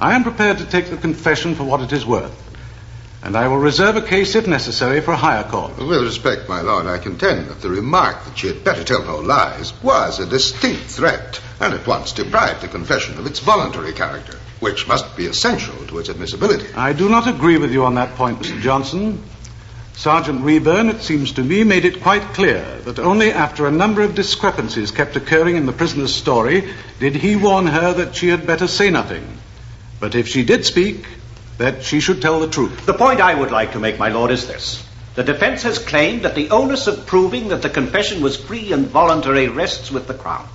I 0.00 0.14
am 0.14 0.22
prepared 0.22 0.56
to 0.58 0.64
take 0.64 0.88
the 0.88 0.96
confession 0.96 1.56
for 1.56 1.64
what 1.64 1.82
it 1.82 1.92
is 1.92 2.06
worth, 2.06 2.43
and 3.24 3.36
I 3.36 3.48
will 3.48 3.56
reserve 3.56 3.96
a 3.96 4.02
case, 4.02 4.34
if 4.34 4.46
necessary, 4.46 5.00
for 5.00 5.12
a 5.12 5.16
higher 5.16 5.44
court. 5.44 5.78
With 5.78 6.02
respect, 6.02 6.46
my 6.46 6.60
lord, 6.60 6.84
I 6.84 6.98
contend 6.98 7.48
that 7.48 7.62
the 7.62 7.70
remark 7.70 8.22
that 8.26 8.36
she 8.36 8.48
had 8.48 8.62
better 8.62 8.84
tell 8.84 9.02
no 9.02 9.20
lies 9.20 9.72
was 9.82 10.20
a 10.20 10.26
distinct 10.26 10.82
threat, 10.82 11.40
and 11.58 11.72
at 11.72 11.86
once 11.86 12.12
deprived 12.12 12.60
the 12.60 12.68
confession 12.68 13.18
of 13.18 13.24
its 13.24 13.40
voluntary 13.40 13.94
character, 13.94 14.38
which 14.60 14.86
must 14.86 15.16
be 15.16 15.24
essential 15.24 15.74
to 15.86 15.98
its 16.00 16.10
admissibility. 16.10 16.66
I 16.74 16.92
do 16.92 17.08
not 17.08 17.26
agree 17.26 17.56
with 17.56 17.72
you 17.72 17.86
on 17.86 17.94
that 17.94 18.14
point, 18.16 18.40
Mr. 18.40 18.60
Johnson. 18.60 19.22
Sergeant 19.94 20.42
Reburn, 20.42 20.90
it 20.90 21.00
seems 21.00 21.32
to 21.32 21.42
me, 21.42 21.64
made 21.64 21.86
it 21.86 22.02
quite 22.02 22.34
clear 22.34 22.62
that 22.84 22.98
only 22.98 23.32
after 23.32 23.66
a 23.66 23.70
number 23.70 24.02
of 24.02 24.14
discrepancies 24.14 24.90
kept 24.90 25.16
occurring 25.16 25.56
in 25.56 25.64
the 25.64 25.72
prisoner's 25.72 26.14
story 26.14 26.74
did 27.00 27.14
he 27.14 27.36
warn 27.36 27.66
her 27.68 27.94
that 27.94 28.16
she 28.16 28.28
had 28.28 28.46
better 28.46 28.66
say 28.66 28.90
nothing. 28.90 29.24
But 29.98 30.14
if 30.14 30.28
she 30.28 30.44
did 30.44 30.66
speak, 30.66 31.06
that 31.58 31.82
she 31.82 32.00
should 32.00 32.20
tell 32.20 32.40
the 32.40 32.48
truth. 32.48 32.86
The 32.86 32.94
point 32.94 33.20
I 33.20 33.34
would 33.34 33.50
like 33.50 33.72
to 33.72 33.80
make, 33.80 33.98
my 33.98 34.08
lord, 34.08 34.30
is 34.30 34.46
this. 34.46 34.86
The 35.14 35.22
defense 35.22 35.62
has 35.62 35.78
claimed 35.78 36.22
that 36.22 36.34
the 36.34 36.50
onus 36.50 36.86
of 36.86 37.06
proving 37.06 37.48
that 37.48 37.62
the 37.62 37.70
confession 37.70 38.20
was 38.20 38.36
free 38.36 38.72
and 38.72 38.86
voluntary 38.86 39.48
rests 39.48 39.90
with 39.90 40.08
the 40.08 40.14
Crown. 40.14 40.48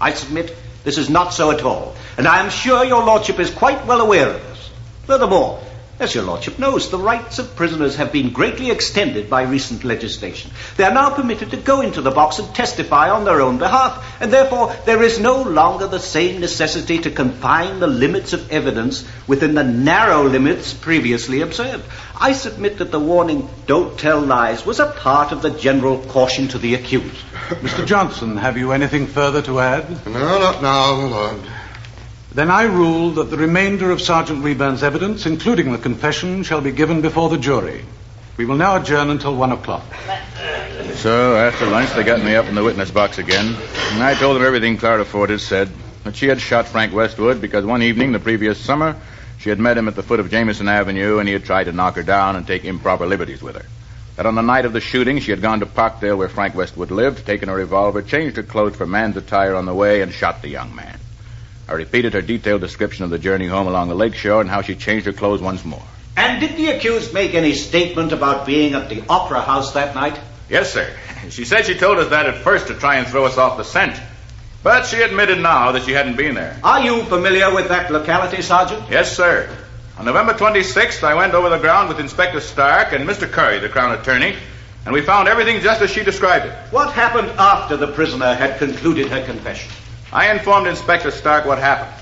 I 0.00 0.12
submit 0.12 0.56
this 0.82 0.98
is 0.98 1.08
not 1.08 1.32
so 1.32 1.50
at 1.52 1.62
all, 1.62 1.94
and 2.16 2.26
I 2.26 2.40
am 2.40 2.50
sure 2.50 2.84
your 2.84 3.04
lordship 3.04 3.38
is 3.38 3.50
quite 3.50 3.86
well 3.86 4.00
aware 4.00 4.28
of 4.28 4.42
this. 4.42 4.70
Furthermore, 5.04 5.62
as 6.00 6.14
your 6.14 6.24
lordship 6.24 6.58
knows, 6.58 6.90
the 6.90 6.98
rights 6.98 7.38
of 7.38 7.54
prisoners 7.54 7.96
have 7.96 8.10
been 8.10 8.30
greatly 8.30 8.70
extended 8.70 9.28
by 9.28 9.42
recent 9.42 9.84
legislation. 9.84 10.50
They 10.78 10.84
are 10.84 10.94
now 10.94 11.14
permitted 11.14 11.50
to 11.50 11.58
go 11.58 11.82
into 11.82 12.00
the 12.00 12.10
box 12.10 12.38
and 12.38 12.54
testify 12.54 13.10
on 13.10 13.26
their 13.26 13.42
own 13.42 13.58
behalf, 13.58 14.20
and 14.20 14.32
therefore 14.32 14.74
there 14.86 15.02
is 15.02 15.20
no 15.20 15.42
longer 15.42 15.86
the 15.86 16.00
same 16.00 16.40
necessity 16.40 16.98
to 16.98 17.10
confine 17.10 17.80
the 17.80 17.86
limits 17.86 18.32
of 18.32 18.50
evidence 18.50 19.06
within 19.26 19.54
the 19.54 19.62
narrow 19.62 20.24
limits 20.24 20.72
previously 20.72 21.42
observed. 21.42 21.84
I 22.18 22.32
submit 22.32 22.78
that 22.78 22.90
the 22.90 23.00
warning, 23.00 23.48
don't 23.66 23.98
tell 23.98 24.20
lies, 24.20 24.64
was 24.64 24.80
a 24.80 24.86
part 24.90 25.32
of 25.32 25.42
the 25.42 25.50
general 25.50 25.98
caution 25.98 26.48
to 26.48 26.58
the 26.58 26.74
accused. 26.74 27.16
Mr. 27.60 27.86
Johnson, 27.86 28.38
have 28.38 28.56
you 28.56 28.72
anything 28.72 29.06
further 29.06 29.42
to 29.42 29.60
add? 29.60 30.06
No, 30.06 30.38
not 30.38 30.62
now, 30.62 30.96
my 30.96 31.04
lord. 31.04 31.40
Then 32.32 32.50
I 32.50 32.62
rule 32.62 33.10
that 33.12 33.30
the 33.30 33.36
remainder 33.36 33.90
of 33.90 34.00
Sergeant 34.00 34.44
Reburn's 34.44 34.84
evidence, 34.84 35.26
including 35.26 35.72
the 35.72 35.78
confession, 35.78 36.44
shall 36.44 36.60
be 36.60 36.70
given 36.70 37.00
before 37.00 37.28
the 37.28 37.38
jury. 37.38 37.84
We 38.36 38.46
will 38.46 38.56
now 38.56 38.76
adjourn 38.76 39.10
until 39.10 39.34
one 39.34 39.50
o'clock. 39.50 39.82
So, 40.94 41.36
after 41.36 41.66
lunch, 41.66 41.92
they 41.94 42.04
got 42.04 42.22
me 42.22 42.36
up 42.36 42.46
in 42.46 42.54
the 42.54 42.62
witness 42.62 42.90
box 42.90 43.18
again, 43.18 43.56
and 43.92 44.02
I 44.02 44.14
told 44.14 44.36
them 44.36 44.44
everything 44.44 44.76
Clara 44.76 45.04
Ford 45.04 45.30
had 45.30 45.40
said. 45.40 45.70
That 46.04 46.16
she 46.16 46.28
had 46.28 46.40
shot 46.40 46.68
Frank 46.68 46.94
Westwood 46.94 47.40
because 47.40 47.64
one 47.64 47.82
evening 47.82 48.12
the 48.12 48.18
previous 48.18 48.58
summer, 48.58 48.96
she 49.38 49.50
had 49.50 49.58
met 49.58 49.76
him 49.76 49.88
at 49.88 49.96
the 49.96 50.02
foot 50.02 50.20
of 50.20 50.30
Jameson 50.30 50.68
Avenue, 50.68 51.18
and 51.18 51.28
he 51.28 51.32
had 51.32 51.44
tried 51.44 51.64
to 51.64 51.72
knock 51.72 51.96
her 51.96 52.02
down 52.02 52.36
and 52.36 52.46
take 52.46 52.64
improper 52.64 53.06
liberties 53.06 53.42
with 53.42 53.56
her. 53.56 53.66
that 54.16 54.26
on 54.26 54.34
the 54.36 54.42
night 54.42 54.66
of 54.66 54.72
the 54.72 54.80
shooting 54.80 55.18
she 55.18 55.30
had 55.30 55.42
gone 55.42 55.60
to 55.60 55.66
Parkdale 55.66 56.16
where 56.16 56.28
Frank 56.28 56.54
Westwood 56.54 56.90
lived, 56.90 57.26
taken 57.26 57.48
a 57.48 57.54
revolver, 57.54 58.02
changed 58.02 58.36
her 58.36 58.42
clothes 58.42 58.76
for 58.76 58.86
man's 58.86 59.16
attire 59.16 59.54
on 59.56 59.66
the 59.66 59.74
way, 59.74 60.00
and 60.00 60.12
shot 60.12 60.42
the 60.42 60.48
young 60.48 60.74
man. 60.74 60.98
I 61.70 61.74
repeated 61.74 62.14
her 62.14 62.20
detailed 62.20 62.62
description 62.62 63.04
of 63.04 63.10
the 63.10 63.18
journey 63.18 63.46
home 63.46 63.68
along 63.68 63.90
the 63.90 63.94
lake 63.94 64.16
shore 64.16 64.40
and 64.40 64.50
how 64.50 64.60
she 64.60 64.74
changed 64.74 65.06
her 65.06 65.12
clothes 65.12 65.40
once 65.40 65.64
more. 65.64 65.82
And 66.16 66.40
did 66.40 66.56
the 66.56 66.70
accused 66.70 67.14
make 67.14 67.34
any 67.34 67.54
statement 67.54 68.10
about 68.10 68.44
being 68.44 68.74
at 68.74 68.88
the 68.88 69.04
Opera 69.08 69.40
House 69.40 69.72
that 69.74 69.94
night? 69.94 70.18
Yes, 70.48 70.72
sir. 70.72 70.92
She 71.30 71.44
said 71.44 71.66
she 71.66 71.74
told 71.74 71.98
us 71.98 72.08
that 72.08 72.26
at 72.26 72.38
first 72.38 72.66
to 72.68 72.74
try 72.74 72.96
and 72.96 73.06
throw 73.06 73.26
us 73.26 73.36
off 73.36 73.58
the 73.58 73.62
scent. 73.62 74.00
But 74.64 74.86
she 74.86 75.00
admitted 75.02 75.38
now 75.38 75.72
that 75.72 75.84
she 75.84 75.92
hadn't 75.92 76.16
been 76.16 76.34
there. 76.34 76.58
Are 76.64 76.80
you 76.80 77.04
familiar 77.04 77.54
with 77.54 77.68
that 77.68 77.92
locality, 77.92 78.42
Sergeant? 78.42 78.82
Yes, 78.90 79.14
sir. 79.16 79.54
On 79.98 80.06
November 80.06 80.32
26th, 80.32 81.04
I 81.04 81.14
went 81.14 81.34
over 81.34 81.50
the 81.50 81.58
ground 81.58 81.88
with 81.90 82.00
Inspector 82.00 82.40
Stark 82.40 82.94
and 82.94 83.06
Mr. 83.06 83.30
Curry, 83.30 83.58
the 83.58 83.68
Crown 83.68 83.96
Attorney, 83.96 84.34
and 84.86 84.94
we 84.94 85.02
found 85.02 85.28
everything 85.28 85.60
just 85.60 85.82
as 85.82 85.90
she 85.90 86.02
described 86.02 86.46
it. 86.46 86.52
What 86.72 86.92
happened 86.94 87.28
after 87.38 87.76
the 87.76 87.88
prisoner 87.92 88.34
had 88.34 88.58
concluded 88.58 89.08
her 89.08 89.22
confession? 89.24 89.70
I 90.12 90.32
informed 90.32 90.66
Inspector 90.66 91.10
Stark 91.12 91.46
what 91.46 91.58
happened. 91.58 91.94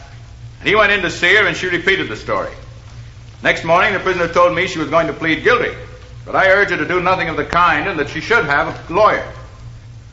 He 0.65 0.75
went 0.75 0.93
in 0.93 1.03
to 1.03 1.11
see 1.11 1.35
her, 1.35 1.47
and 1.47 1.57
she 1.57 1.69
repeated 1.69 2.09
the 2.09 2.17
story. 2.17 2.53
Next 3.43 3.65
morning, 3.65 3.93
the 3.93 4.01
prisoner 4.01 4.29
told 4.29 4.55
me 4.55 4.67
she 4.67 4.79
was 4.79 4.91
going 4.91 5.07
to 5.07 5.13
plead 5.13 5.45
guilty, 5.45 5.75
but 6.25 6.35
I 6.35 6.51
urged 6.51 6.73
her 6.73 6.79
to 6.79 6.89
do 6.89 7.01
nothing 7.01 7.29
of 7.29 7.37
the 7.37 7.45
kind 7.45 7.89
and 7.89 7.99
that 8.01 8.09
she 8.09 8.21
should 8.21 8.45
have 8.45 8.91
a 8.91 8.93
lawyer. 8.93 9.33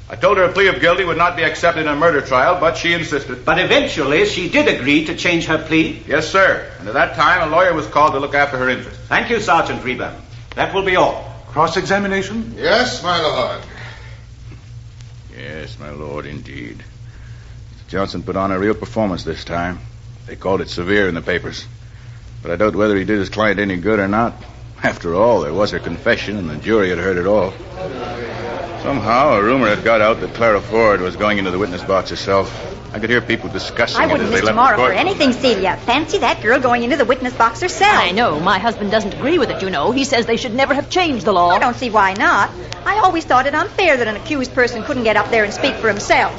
I 0.08 0.16
told 0.16 0.38
her 0.38 0.44
a 0.44 0.52
plea 0.52 0.68
of 0.68 0.80
guilty 0.82 1.04
would 1.04 1.18
not 1.18 1.36
be 1.36 1.42
accepted 1.42 1.82
in 1.82 1.88
a 1.88 1.96
murder 1.96 2.22
trial, 2.22 2.60
but 2.60 2.78
she 2.78 2.94
insisted. 2.94 3.44
But 3.44 3.58
eventually, 3.58 4.26
she 4.26 4.50
did 4.50 4.68
agree 4.68 5.06
to 5.06 5.16
change 5.16 5.46
her 5.46 5.58
plea? 5.58 6.04
Yes, 6.08 6.30
sir. 6.30 6.72
And 6.80 6.88
at 6.88 6.94
that 6.94 7.16
time, 7.16 7.48
a 7.48 7.52
lawyer 7.52 7.74
was 7.74 7.88
called 7.88 8.12
to 8.14 8.20
look 8.20 8.36
after 8.36 8.58
her 8.58 8.70
interests. 8.70 9.00
Thank 9.08 9.32
you, 9.32 9.40
Sergeant 9.40 9.84
Reburn. 9.84 10.14
That 10.54 10.76
will 10.76 10.86
be 10.86 10.96
all. 10.96 11.34
Cross 11.48 11.78
examination? 11.78 12.54
Yes, 12.56 13.02
my 13.02 13.20
lord. 13.20 13.62
Yes, 15.36 15.80
my 15.80 15.90
lord, 15.90 16.28
indeed. 16.28 16.84
Johnson 17.88 18.24
put 18.24 18.36
on 18.36 18.52
a 18.52 18.60
real 18.60 18.74
performance 18.74 19.24
this 19.24 19.44
time. 19.44 19.80
They 20.26 20.36
called 20.36 20.62
it 20.62 20.70
severe 20.70 21.08
in 21.08 21.16
the 21.16 21.22
papers. 21.22 21.66
But 22.42 22.52
I 22.52 22.56
doubt 22.56 22.76
whether 22.76 22.96
he 22.96 23.06
did 23.06 23.20
his 23.20 23.30
client 23.30 23.60
any 23.60 23.78
good 23.78 24.00
or 24.00 24.08
not. 24.08 24.34
After 24.84 25.16
all, 25.16 25.42
there 25.42 25.54
was 25.54 25.72
her 25.72 25.80
confession, 25.80 26.38
and 26.38 26.50
the 26.50 26.58
jury 26.58 26.90
had 26.90 26.98
heard 26.98 27.18
it 27.18 27.26
all. 27.26 27.52
Somehow, 28.82 29.34
a 29.34 29.44
rumor 29.44 29.68
had 29.68 29.84
got 29.84 30.02
out 30.02 30.20
that 30.22 30.34
Clara 30.36 30.62
Ford 30.62 31.02
was 31.02 31.16
going 31.16 31.38
into 31.38 31.52
the 31.52 31.58
witness 31.58 31.84
box 31.84 32.10
herself. 32.10 32.54
I 32.94 33.00
could 33.00 33.10
hear 33.10 33.20
people 33.20 33.50
discussing 33.50 34.00
I 34.00 34.06
it 34.06 34.12
wouldn't 34.12 34.28
as 34.28 34.30
they 34.30 34.36
miss 34.36 34.44
left 34.46 34.54
tomorrow 34.54 34.78
the 34.78 34.84
for 34.84 34.92
anything, 34.92 35.34
Celia. 35.34 35.76
Fancy 35.78 36.20
that 36.20 36.42
girl 36.42 36.60
going 36.60 36.84
into 36.84 36.96
the 36.96 37.06
witness 37.06 37.34
box 37.34 37.62
herself. 37.62 37.94
I 37.94 38.12
know. 38.12 38.40
My 38.40 38.58
husband 38.60 38.92
doesn't 38.92 39.14
agree 39.14 39.38
with 39.38 39.50
it, 39.50 39.62
you 39.62 39.70
know. 39.70 39.92
He 39.92 40.06
says 40.06 40.26
they 40.26 40.38
should 40.38 40.54
never 40.54 40.74
have 40.74 40.90
changed 40.90 41.26
the 41.26 41.34
law. 41.34 41.50
I 41.50 41.60
don't 41.60 41.76
see 41.76 41.90
why 41.90 42.14
not. 42.14 42.52
I 42.86 43.00
always 43.00 43.26
thought 43.26 43.48
it 43.48 43.56
unfair 43.56 43.98
that 43.98 44.08
an 44.08 44.16
accused 44.16 44.54
person 44.54 44.84
couldn't 44.84 45.04
get 45.04 45.18
up 45.18 45.30
there 45.30 45.44
and 45.44 45.54
speak 45.54 45.76
for 45.76 45.90
himself. 45.90 46.34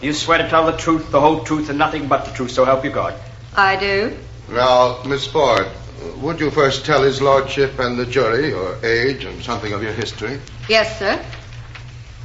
You 0.00 0.12
swear 0.12 0.38
to 0.38 0.48
tell 0.48 0.66
the 0.66 0.76
truth, 0.76 1.10
the 1.10 1.20
whole 1.20 1.44
truth, 1.44 1.68
and 1.68 1.78
nothing 1.78 2.08
but 2.08 2.24
the 2.24 2.32
truth, 2.32 2.50
so 2.50 2.64
help 2.64 2.84
you 2.84 2.90
God. 2.90 3.14
I 3.56 3.76
do. 3.76 4.16
Now, 4.50 5.02
Miss 5.04 5.26
Ford, 5.26 5.66
would 6.18 6.38
you 6.38 6.50
first 6.50 6.84
tell 6.84 7.02
his 7.02 7.22
lordship 7.22 7.78
and 7.78 7.98
the 7.98 8.06
jury 8.06 8.48
your 8.50 8.76
age 8.84 9.24
and 9.24 9.42
something 9.42 9.72
of 9.72 9.82
your 9.82 9.92
history? 9.92 10.40
Yes, 10.68 10.98
sir. 10.98 11.24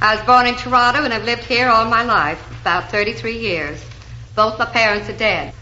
I 0.00 0.16
was 0.16 0.24
born 0.26 0.46
in 0.46 0.56
Toronto 0.56 1.04
and 1.04 1.12
have 1.12 1.24
lived 1.24 1.44
here 1.44 1.68
all 1.68 1.88
my 1.88 2.02
life, 2.02 2.40
about 2.60 2.90
33 2.90 3.38
years. 3.38 3.84
Both 4.34 4.58
my 4.58 4.66
parents 4.66 5.08
are 5.08 5.16
dead. 5.16 5.54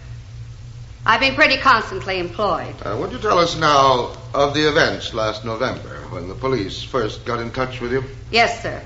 I've 1.06 1.20
been 1.20 1.34
pretty 1.34 1.56
constantly 1.56 2.18
employed. 2.18 2.74
Uh, 2.84 2.96
would 3.00 3.12
you 3.12 3.18
tell 3.18 3.38
us 3.38 3.56
now 3.58 4.12
of 4.34 4.54
the 4.54 4.68
events 4.68 5.14
last 5.14 5.44
November 5.44 6.02
when 6.10 6.28
the 6.28 6.34
police 6.34 6.82
first 6.82 7.24
got 7.24 7.40
in 7.40 7.50
touch 7.50 7.80
with 7.80 7.92
you? 7.92 8.04
Yes, 8.30 8.62
sir. 8.62 8.82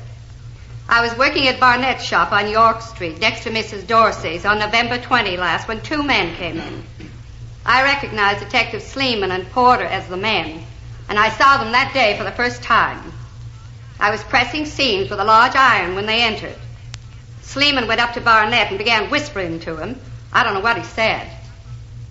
I 0.89 1.01
was 1.01 1.17
working 1.17 1.49
at 1.49 1.59
Barnett's 1.59 2.05
shop 2.05 2.31
on 2.31 2.51
York 2.51 2.83
Street 2.83 3.19
next 3.19 3.45
to 3.45 3.51
Mrs. 3.51 3.87
Dorsey's 3.87 4.45
on 4.45 4.59
November 4.59 4.99
20 4.99 5.39
last 5.39 5.67
when 5.67 5.81
two 5.81 6.03
men 6.03 6.37
came 6.37 6.61
in. 6.61 6.85
I 7.65 7.83
recognized 7.83 8.41
Detective 8.41 8.83
Sleeman 8.83 9.31
and 9.31 9.51
Porter 9.51 9.87
as 9.87 10.07
the 10.09 10.19
men, 10.19 10.63
and 11.09 11.19
I 11.19 11.31
saw 11.31 11.57
them 11.57 11.73
that 11.73 11.95
day 11.95 12.19
for 12.19 12.25
the 12.25 12.33
first 12.33 12.63
time. 12.63 13.13
I 13.99 14.11
was 14.11 14.23
pressing 14.25 14.67
seams 14.67 15.09
with 15.09 15.21
a 15.21 15.25
large 15.25 15.57
iron 15.57 15.95
when 15.95 16.05
they 16.05 16.23
entered. 16.23 16.57
Sleeman 17.41 17.89
went 17.89 18.01
up 18.03 18.13
to 18.15 18.21
Barnett 18.21 18.69
and 18.69 18.77
began 18.77 19.09
whispering 19.09 19.61
to 19.61 19.77
him. 19.77 19.99
I 20.35 20.43
don't 20.43 20.53
know 20.53 20.61
what 20.61 20.77
he 20.77 20.85
said. 20.85 21.27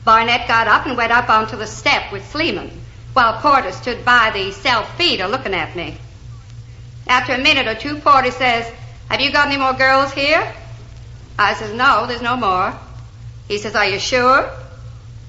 Barnett 0.03 0.47
got 0.47 0.67
up 0.67 0.87
and 0.87 0.97
went 0.97 1.11
up 1.11 1.29
onto 1.29 1.57
the 1.57 1.67
step 1.67 2.11
with 2.11 2.27
Sleeman, 2.31 2.71
while 3.13 3.39
Porter 3.39 3.71
stood 3.71 4.03
by 4.03 4.31
the 4.33 4.51
self 4.51 4.97
feeder 4.97 5.27
looking 5.27 5.53
at 5.53 5.75
me. 5.75 5.99
After 7.07 7.33
a 7.33 7.37
minute 7.37 7.67
or 7.67 7.75
two, 7.75 7.97
Porter 7.97 8.31
says, 8.31 8.71
Have 9.09 9.21
you 9.21 9.31
got 9.31 9.47
any 9.47 9.57
more 9.57 9.73
girls 9.73 10.13
here? 10.13 10.53
I 11.37 11.53
says, 11.55 11.73
No, 11.73 12.05
there's 12.07 12.21
no 12.21 12.37
more. 12.37 12.73
He 13.47 13.57
says, 13.57 13.75
Are 13.75 13.87
you 13.87 13.99
sure? 13.99 14.49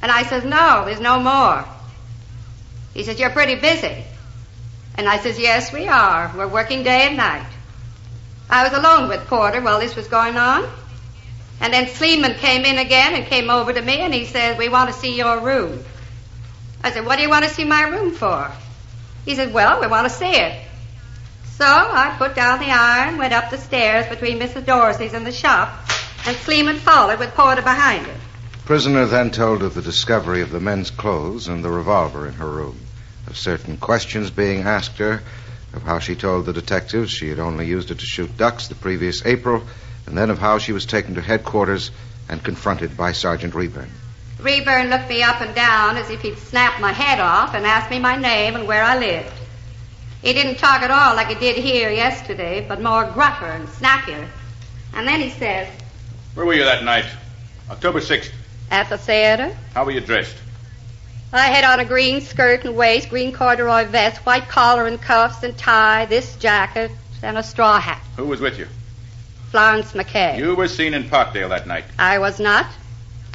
And 0.02 0.12
I 0.12 0.22
says, 0.24 0.44
No, 0.44 0.84
there's 0.84 1.00
no 1.00 1.18
more. 1.20 1.64
He 2.92 3.02
says, 3.02 3.18
You're 3.18 3.30
pretty 3.30 3.56
busy. 3.56 4.04
And 4.96 5.08
I 5.08 5.18
says, 5.18 5.38
Yes, 5.38 5.72
we 5.72 5.88
are. 5.88 6.32
We're 6.36 6.48
working 6.48 6.82
day 6.82 7.08
and 7.08 7.16
night. 7.16 7.46
I 8.48 8.68
was 8.68 8.72
alone 8.78 9.08
with 9.08 9.26
Porter 9.26 9.60
while 9.60 9.80
this 9.80 9.96
was 9.96 10.06
going 10.06 10.36
on. 10.36 10.68
And 11.60 11.72
then 11.72 11.88
Sleeman 11.88 12.34
came 12.34 12.64
in 12.64 12.78
again 12.78 13.14
and 13.14 13.26
came 13.26 13.48
over 13.48 13.72
to 13.72 13.80
me 13.80 14.00
and 14.00 14.12
he 14.12 14.26
said, 14.26 14.58
We 14.58 14.68
want 14.68 14.92
to 14.92 14.98
see 14.98 15.16
your 15.16 15.40
room. 15.40 15.82
I 16.82 16.90
said, 16.92 17.06
What 17.06 17.16
do 17.16 17.22
you 17.22 17.30
want 17.30 17.44
to 17.44 17.50
see 17.50 17.64
my 17.64 17.82
room 17.82 18.12
for? 18.12 18.50
He 19.24 19.34
said, 19.34 19.52
Well, 19.52 19.80
we 19.80 19.86
want 19.86 20.06
to 20.06 20.14
see 20.14 20.30
it. 20.30 20.60
So 21.56 21.64
I 21.64 22.12
put 22.18 22.34
down 22.34 22.58
the 22.58 22.72
iron, 22.72 23.16
went 23.16 23.32
up 23.32 23.50
the 23.50 23.58
stairs 23.58 24.08
between 24.08 24.40
Mrs. 24.40 24.66
Dorsey's 24.66 25.14
and 25.14 25.24
the 25.24 25.30
shop, 25.30 25.88
and 26.26 26.36
Sleeman 26.38 26.78
followed 26.78 27.20
with 27.20 27.32
Porter 27.34 27.62
behind 27.62 28.06
him. 28.06 28.16
Prisoner 28.64 29.06
then 29.06 29.30
told 29.30 29.62
of 29.62 29.74
the 29.74 29.82
discovery 29.82 30.40
of 30.40 30.50
the 30.50 30.58
men's 30.58 30.90
clothes 30.90 31.46
and 31.46 31.64
the 31.64 31.70
revolver 31.70 32.26
in 32.26 32.34
her 32.34 32.50
room, 32.50 32.80
of 33.28 33.36
certain 33.36 33.76
questions 33.76 34.32
being 34.32 34.62
asked 34.62 34.98
her, 34.98 35.22
of 35.72 35.82
how 35.82 36.00
she 36.00 36.16
told 36.16 36.46
the 36.46 36.52
detectives 36.52 37.12
she 37.12 37.28
had 37.28 37.38
only 37.38 37.66
used 37.66 37.92
it 37.92 38.00
to 38.00 38.06
shoot 38.06 38.36
ducks 38.36 38.66
the 38.66 38.74
previous 38.74 39.24
April, 39.24 39.62
and 40.06 40.18
then 40.18 40.30
of 40.30 40.40
how 40.40 40.58
she 40.58 40.72
was 40.72 40.86
taken 40.86 41.14
to 41.14 41.20
headquarters 41.20 41.92
and 42.28 42.42
confronted 42.42 42.96
by 42.96 43.12
Sergeant 43.12 43.54
Reburn. 43.54 43.90
Reburn 44.40 44.90
looked 44.90 45.08
me 45.08 45.22
up 45.22 45.40
and 45.40 45.54
down 45.54 45.98
as 45.98 46.10
if 46.10 46.20
he'd 46.20 46.36
snapped 46.36 46.80
my 46.80 46.92
head 46.92 47.20
off 47.20 47.54
and 47.54 47.64
asked 47.64 47.92
me 47.92 48.00
my 48.00 48.16
name 48.16 48.56
and 48.56 48.66
where 48.66 48.82
I 48.82 48.98
lived. 48.98 49.32
He 50.24 50.32
didn't 50.32 50.56
talk 50.56 50.80
at 50.80 50.90
all 50.90 51.14
like 51.14 51.28
he 51.28 51.34
did 51.34 51.56
here 51.56 51.90
yesterday, 51.90 52.64
but 52.66 52.80
more 52.80 53.04
gruffer 53.04 53.44
and 53.44 53.68
snappier. 53.68 54.26
And 54.94 55.06
then 55.06 55.20
he 55.20 55.28
says, 55.28 55.68
Where 56.32 56.46
were 56.46 56.54
you 56.54 56.64
that 56.64 56.82
night? 56.82 57.04
October 57.70 58.00
6th. 58.00 58.30
At 58.70 58.88
the 58.88 58.96
theater, 58.96 59.54
How 59.74 59.84
were 59.84 59.90
you 59.90 60.00
dressed? 60.00 60.34
I 61.30 61.48
had 61.48 61.64
on 61.64 61.78
a 61.78 61.84
green 61.84 62.22
skirt 62.22 62.64
and 62.64 62.74
waist, 62.74 63.10
green 63.10 63.32
corduroy 63.32 63.84
vest, 63.84 64.24
white 64.24 64.48
collar 64.48 64.86
and 64.86 64.98
cuffs 64.98 65.42
and 65.42 65.58
tie, 65.58 66.06
this 66.06 66.36
jacket, 66.36 66.90
and 67.22 67.36
a 67.36 67.42
straw 67.42 67.78
hat. 67.78 68.00
Who 68.16 68.24
was 68.24 68.40
with 68.40 68.58
you? 68.58 68.66
Florence 69.50 69.92
McKay. 69.92 70.38
You 70.38 70.54
were 70.54 70.68
seen 70.68 70.94
in 70.94 71.04
Parkdale 71.04 71.50
that 71.50 71.66
night. 71.66 71.84
I 71.98 72.18
was 72.18 72.40
not. 72.40 72.66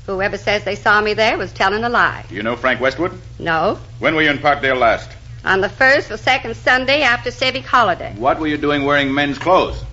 Whoever 0.08 0.40
says 0.40 0.64
they 0.64 0.76
saw 0.76 1.00
me 1.02 1.14
there 1.14 1.38
was 1.38 1.54
telling 1.54 1.84
a 1.84 1.90
lie. 1.90 2.26
Do 2.30 2.36
you 2.36 2.42
know 2.42 2.56
Frank 2.56 2.82
Westwood? 2.82 3.12
No. 3.38 3.78
When 4.00 4.16
were 4.16 4.24
you 4.24 4.32
in 4.32 4.40
Parkdale 4.40 4.80
last? 4.80 5.12
On 5.44 5.62
the 5.62 5.70
first 5.70 6.12
or 6.12 6.18
second 6.18 6.56
Sunday 6.56 7.02
after 7.02 7.32
civic 7.32 7.66
holiday. 7.66 8.14
What 8.18 8.40
were 8.40 8.48
you 8.48 8.58
doing 8.58 8.84
wearing 8.84 9.14
men's 9.14 9.38
clothes? 9.38 9.84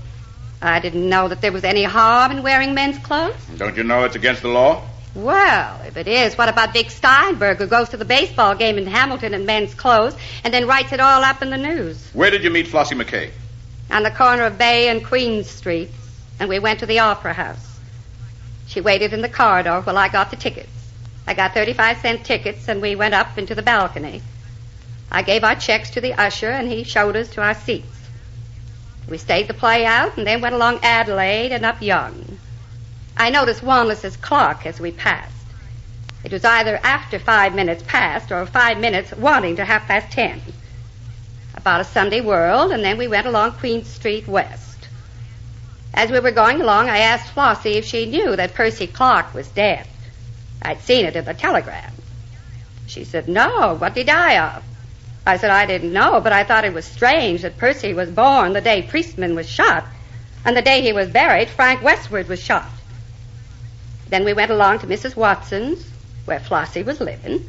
I 0.61 0.81
didn't 0.81 1.09
know 1.09 1.29
that 1.29 1.41
there 1.41 1.53
was 1.53 1.65
any 1.65 1.85
harm 1.85 2.33
in 2.33 2.43
wearing 2.43 2.75
men's 2.75 2.99
clothes. 2.99 3.37
Don't 3.57 3.76
you 3.76 3.85
know 3.85 4.05
it's 4.05 4.17
against 4.17 4.43
the 4.43 4.49
law? 4.49 4.83
Well, 5.15 5.81
if 5.87 5.97
it 5.97 6.09
is, 6.09 6.37
what 6.37 6.49
about 6.49 6.73
Vic 6.73 6.91
Steinberg, 6.91 7.59
who 7.59 7.67
goes 7.67 7.91
to 7.91 7.97
the 7.97 8.05
baseball 8.05 8.55
game 8.55 8.76
in 8.76 8.87
Hamilton 8.87 9.33
in 9.33 9.47
men's 9.47 9.73
clothes 9.73 10.15
and 10.45 10.53
then 10.53 10.67
writes 10.67 10.93
it 10.93 11.00
all 11.00 11.23
up 11.23 11.41
in 11.41 11.50
the 11.50 11.57
news? 11.57 12.11
Where 12.12 12.31
did 12.31 12.45
you 12.45 12.50
meet 12.50 12.67
Flossie 12.67 13.00
McKay? 13.00 13.31
On 13.91 14.03
the 14.03 14.11
corner 14.11 14.45
of 14.45 14.59
Bay 14.59 14.88
and 14.88 15.05
Queen 15.05 15.45
Streets, 15.45 15.95
and 16.41 16.49
we 16.49 16.59
went 16.59 16.81
to 16.81 16.87
the 16.87 16.99
Opera 16.99 17.33
House. 17.33 17.79
She 18.67 18.81
waited 18.81 19.12
in 19.12 19.23
the 19.23 19.29
corridor 19.29 19.81
while 19.81 19.97
I 19.97 20.09
got 20.09 20.31
the 20.31 20.37
tickets. 20.37 20.69
I 21.26 21.35
got 21.35 21.55
35 21.55 21.99
cent 21.99 22.26
tickets, 22.26 22.69
and 22.69 22.83
we 22.83 22.95
went 22.95 23.15
up 23.15 23.38
into 23.38 23.55
the 23.55 23.62
balcony. 23.62 24.23
I 25.11 25.23
gave 25.23 25.45
our 25.45 25.55
checks 25.55 25.91
to 25.91 26.01
the 26.01 26.15
usher, 26.15 26.51
and 26.51 26.71
he 26.71 26.83
showed 26.83 27.17
us 27.17 27.29
to 27.31 27.43
our 27.43 27.55
seats. 27.55 27.87
We 29.09 29.19
stayed 29.19 29.47
the 29.47 29.55
play 29.55 29.85
out, 29.87 30.17
and 30.17 30.27
then 30.27 30.41
went 30.41 30.55
along 30.55 30.81
Adelaide 30.83 31.53
and 31.53 31.65
up 31.65 31.81
Yonge. 31.81 32.39
I 33.17 33.31
noticed 33.31 33.63
Wanless's 33.63 34.17
clock 34.17 34.67
as 34.67 34.81
we 34.81 34.91
passed. 34.91 35.33
It 36.25 36.33
was 36.33 36.45
either 36.45 36.81
after 36.83 37.19
five 37.19 37.55
minutes 37.55 37.85
past 37.87 38.33
or 38.33 38.45
five 38.47 38.79
minutes 38.79 39.13
wanting 39.13 39.57
to 39.57 39.65
half 39.65 39.87
past 39.87 40.11
ten. 40.11 40.43
About 41.55 41.81
a 41.81 41.85
Sunday 41.85 42.21
World, 42.21 42.73
and 42.73 42.85
then 42.85 42.99
we 42.99 43.07
went 43.07 43.27
along 43.27 43.53
Queen 43.53 43.85
Street 43.85 44.27
West. 44.27 44.89
As 45.95 46.11
we 46.11 46.21
were 46.21 46.33
going 46.33 46.61
along, 46.61 46.91
I 46.91 46.99
asked 46.99 47.33
Flossie 47.33 47.77
if 47.77 47.85
she 47.85 48.07
knew 48.07 48.37
that 48.37 48.55
Percy 48.55 48.87
Clark 48.87 49.33
was 49.33 49.49
dead. 49.49 49.87
I'd 50.61 50.83
seen 50.83 51.07
it 51.07 51.17
in 51.17 51.25
the 51.25 51.33
telegram. 51.33 51.93
She 52.87 53.05
said, 53.05 53.29
No, 53.29 53.75
what 53.75 53.95
did 53.95 54.01
he 54.01 54.13
die 54.13 54.39
of? 54.39 54.65
I 55.26 55.37
said, 55.38 55.50
I 55.50 55.66
didn't 55.66 55.92
know, 55.92 56.21
but 56.21 56.33
I 56.33 56.45
thought 56.45 56.64
it 56.64 56.73
was 56.73 56.85
strange 56.85 57.42
that 57.42 57.59
Percy 57.59 57.92
was 57.92 58.09
born 58.11 58.52
the 58.52 58.61
day 58.61 58.83
Priestman 58.83 59.35
was 59.35 59.49
shot, 59.49 59.85
and 60.45 60.56
the 60.56 60.62
day 60.62 60.83
he 60.83 60.92
was 60.92 61.09
buried, 61.09 61.49
Frank 61.49 61.83
Westwood 61.83 62.28
was 62.28 62.40
shot. 62.40 62.71
Then 64.09 64.25
we 64.25 64.33
went 64.33 64.52
along 64.52 64.78
to 64.78 64.87
Mrs. 64.87 65.16
Watson's, 65.16 65.90
where 66.26 66.38
Flossie 66.38 66.85
was 66.85 67.00
living. 67.00 67.45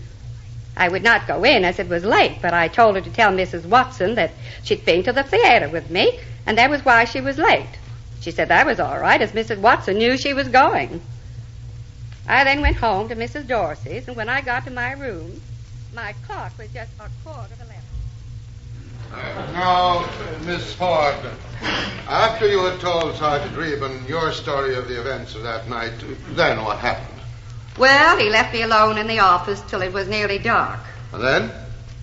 I 0.75 0.87
would 0.87 1.03
not 1.03 1.27
go 1.27 1.43
in 1.43 1.63
as 1.63 1.77
it 1.77 1.87
was 1.87 2.03
late, 2.03 2.39
but 2.41 2.53
I 2.53 2.67
told 2.67 2.95
her 2.95 3.01
to 3.01 3.09
tell 3.11 3.31
Mrs. 3.31 3.65
Watson 3.65 4.15
that 4.15 4.31
she'd 4.63 4.83
been 4.83 5.03
to 5.03 5.13
the 5.13 5.23
theater 5.23 5.69
with 5.69 5.91
me, 5.91 6.19
and 6.47 6.57
that 6.57 6.71
was 6.71 6.83
why 6.83 7.05
she 7.05 7.21
was 7.21 7.37
late. 7.37 7.77
She 8.21 8.31
said 8.31 8.47
that 8.47 8.65
was 8.65 8.79
all 8.79 8.97
right, 8.97 9.21
as 9.21 9.33
Mrs. 9.33 9.59
Watson 9.59 9.97
knew 9.97 10.17
she 10.17 10.33
was 10.33 10.47
going. 10.47 10.99
I 12.27 12.43
then 12.43 12.61
went 12.61 12.77
home 12.77 13.07
to 13.09 13.15
Mrs. 13.15 13.47
Dorsey's, 13.47 14.07
and 14.07 14.17
when 14.17 14.29
I 14.29 14.41
got 14.41 14.65
to 14.65 14.71
my 14.71 14.93
room, 14.93 15.41
my 15.93 16.13
clock 16.25 16.57
was 16.57 16.69
just 16.71 16.91
a 16.99 17.09
quarter 17.23 17.53
of 17.53 17.61
eleven. 17.61 19.53
Now, 19.53 20.07
Miss 20.45 20.73
Ford, 20.73 21.15
after 22.07 22.47
you 22.47 22.63
had 22.65 22.79
told 22.79 23.15
Sergeant 23.15 23.55
Reburn 23.55 24.05
your 24.07 24.31
story 24.33 24.75
of 24.75 24.87
the 24.87 24.99
events 24.99 25.35
of 25.35 25.43
that 25.43 25.69
night, 25.69 25.93
then 26.31 26.63
what 26.63 26.77
happened? 26.79 27.19
Well, 27.77 28.17
he 28.17 28.29
left 28.29 28.53
me 28.53 28.63
alone 28.63 28.97
in 28.97 29.07
the 29.07 29.19
office 29.19 29.61
till 29.61 29.81
it 29.81 29.93
was 29.93 30.07
nearly 30.07 30.39
dark. 30.39 30.79
And 31.13 31.23
then? 31.23 31.51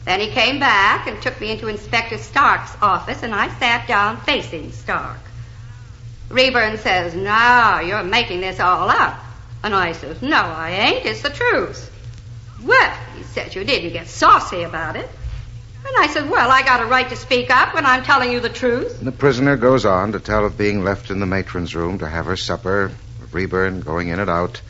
Then 0.04 0.20
he 0.20 0.28
came 0.28 0.60
back 0.60 1.06
and 1.06 1.20
took 1.20 1.40
me 1.40 1.52
into 1.52 1.68
Inspector 1.68 2.16
Stark's 2.18 2.76
office, 2.80 3.22
and 3.22 3.34
I 3.34 3.48
sat 3.58 3.88
down 3.88 4.20
facing 4.20 4.72
Stark. 4.72 5.18
Reburn 6.28 6.78
says, 6.78 7.14
No, 7.14 7.80
you're 7.84 8.02
making 8.02 8.40
this 8.40 8.60
all 8.60 8.88
up. 8.88 9.18
And 9.62 9.74
I 9.74 9.92
says, 9.92 10.20
No, 10.22 10.36
I 10.36 10.70
ain't. 10.70 11.06
It's 11.06 11.22
the 11.22 11.30
truth. 11.30 11.90
Well, 12.64 12.96
he 13.16 13.22
said, 13.24 13.54
You 13.54 13.64
didn't 13.64 13.92
get 13.92 14.08
saucy 14.08 14.62
about 14.62 14.96
it. 14.96 15.08
And 15.86 15.94
I 15.98 16.06
said, 16.06 16.30
Well, 16.30 16.50
I 16.50 16.62
got 16.62 16.80
a 16.80 16.86
right 16.86 17.08
to 17.10 17.16
speak 17.16 17.50
up 17.50 17.74
when 17.74 17.84
I'm 17.84 18.02
telling 18.04 18.32
you 18.32 18.40
the 18.40 18.48
truth. 18.48 18.98
And 18.98 19.06
The 19.06 19.12
prisoner 19.12 19.56
goes 19.56 19.84
on 19.84 20.12
to 20.12 20.20
tell 20.20 20.46
of 20.46 20.56
being 20.56 20.82
left 20.82 21.10
in 21.10 21.20
the 21.20 21.26
matron's 21.26 21.74
room 21.74 21.98
to 21.98 22.08
have 22.08 22.26
her 22.26 22.36
supper, 22.36 22.84
of 23.22 23.34
Reburn 23.34 23.80
going 23.80 24.08
in 24.08 24.18
and 24.18 24.30
out, 24.30 24.60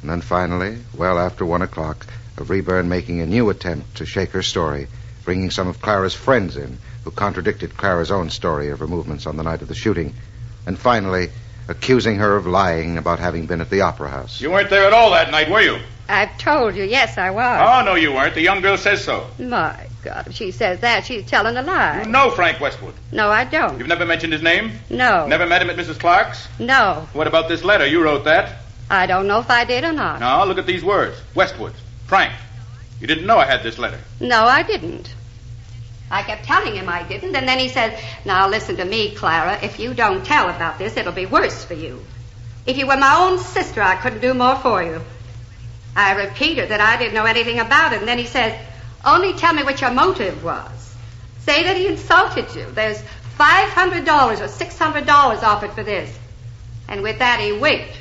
and 0.00 0.10
then 0.10 0.20
finally, 0.20 0.78
well 0.96 1.18
after 1.18 1.44
one 1.44 1.62
o'clock, 1.62 2.06
of 2.38 2.50
Reburn 2.50 2.88
making 2.88 3.20
a 3.20 3.26
new 3.26 3.50
attempt 3.50 3.96
to 3.96 4.06
shake 4.06 4.30
her 4.30 4.42
story, 4.42 4.86
bringing 5.24 5.50
some 5.50 5.66
of 5.66 5.82
Clara's 5.82 6.14
friends 6.14 6.56
in, 6.56 6.78
who 7.04 7.10
contradicted 7.10 7.76
Clara's 7.76 8.10
own 8.10 8.30
story 8.30 8.68
of 8.70 8.78
her 8.78 8.86
movements 8.86 9.26
on 9.26 9.36
the 9.36 9.42
night 9.42 9.62
of 9.62 9.68
the 9.68 9.74
shooting, 9.74 10.14
and 10.66 10.78
finally, 10.78 11.30
accusing 11.68 12.16
her 12.16 12.36
of 12.36 12.46
lying 12.46 12.96
about 12.96 13.18
having 13.18 13.46
been 13.46 13.60
at 13.60 13.70
the 13.70 13.80
opera 13.80 14.08
house. 14.08 14.40
You 14.40 14.50
weren't 14.50 14.70
there 14.70 14.86
at 14.86 14.92
all 14.92 15.10
that 15.10 15.30
night, 15.30 15.50
were 15.50 15.60
you? 15.60 15.78
I've 16.10 16.36
told 16.38 16.74
you, 16.74 16.82
yes, 16.84 17.16
I 17.18 17.30
was. 17.30 17.60
Oh, 17.62 17.84
no, 17.84 17.94
you 17.94 18.12
weren't. 18.12 18.34
The 18.34 18.40
young 18.40 18.60
girl 18.60 18.76
says 18.76 19.04
so. 19.04 19.26
My 19.38 19.86
God, 20.02 20.26
if 20.26 20.34
she 20.34 20.50
says 20.50 20.80
that, 20.80 21.04
she's 21.04 21.24
telling 21.26 21.56
a 21.56 21.62
lie. 21.62 22.02
You 22.02 22.10
know 22.10 22.30
Frank 22.30 22.60
Westwood. 22.60 22.94
No, 23.12 23.28
I 23.30 23.44
don't. 23.44 23.78
You've 23.78 23.88
never 23.88 24.04
mentioned 24.04 24.32
his 24.32 24.42
name? 24.42 24.72
No. 24.90 25.26
Never 25.26 25.46
met 25.46 25.62
him 25.62 25.70
at 25.70 25.76
Mrs. 25.76 26.00
Clark's? 26.00 26.48
No. 26.58 27.08
What 27.12 27.26
about 27.26 27.48
this 27.48 27.62
letter? 27.62 27.86
You 27.86 28.02
wrote 28.02 28.24
that. 28.24 28.56
I 28.90 29.06
don't 29.06 29.28
know 29.28 29.38
if 29.38 29.50
I 29.50 29.64
did 29.64 29.84
or 29.84 29.92
not. 29.92 30.18
Now, 30.18 30.44
look 30.44 30.58
at 30.58 30.66
these 30.66 30.82
words 30.82 31.20
Westwood, 31.34 31.74
Frank. 32.06 32.32
You 33.00 33.06
didn't 33.06 33.26
know 33.26 33.38
I 33.38 33.46
had 33.46 33.62
this 33.62 33.78
letter. 33.78 34.00
No, 34.18 34.44
I 34.44 34.64
didn't. 34.64 35.14
I 36.10 36.22
kept 36.22 36.44
telling 36.44 36.74
him 36.74 36.88
I 36.88 37.04
didn't, 37.04 37.36
and 37.36 37.46
then 37.46 37.60
he 37.60 37.68
said, 37.68 37.96
Now 38.24 38.48
listen 38.48 38.76
to 38.78 38.84
me, 38.84 39.14
Clara. 39.14 39.60
If 39.62 39.78
you 39.78 39.94
don't 39.94 40.26
tell 40.26 40.50
about 40.50 40.76
this, 40.76 40.96
it'll 40.96 41.12
be 41.12 41.26
worse 41.26 41.64
for 41.64 41.74
you. 41.74 42.04
If 42.66 42.76
you 42.76 42.88
were 42.88 42.96
my 42.96 43.14
own 43.16 43.38
sister, 43.38 43.80
I 43.80 43.94
couldn't 43.94 44.20
do 44.20 44.34
more 44.34 44.56
for 44.56 44.82
you. 44.82 45.00
I 45.96 46.12
repeated 46.12 46.70
that 46.70 46.80
I 46.80 46.96
didn't 46.96 47.14
know 47.14 47.24
anything 47.24 47.58
about 47.58 47.92
it, 47.92 47.98
and 48.00 48.08
then 48.08 48.18
he 48.18 48.26
says, 48.26 48.58
Only 49.04 49.32
tell 49.34 49.52
me 49.52 49.62
what 49.62 49.80
your 49.80 49.90
motive 49.90 50.44
was. 50.44 50.94
Say 51.40 51.64
that 51.64 51.76
he 51.76 51.86
insulted 51.86 52.54
you. 52.54 52.66
There's 52.72 53.02
$500 53.38 54.40
or 54.40 54.48
$600 54.48 55.42
offered 55.42 55.72
for 55.72 55.82
this. 55.82 56.16
And 56.88 57.02
with 57.02 57.18
that, 57.20 57.40
he 57.40 57.52
winked. 57.52 57.96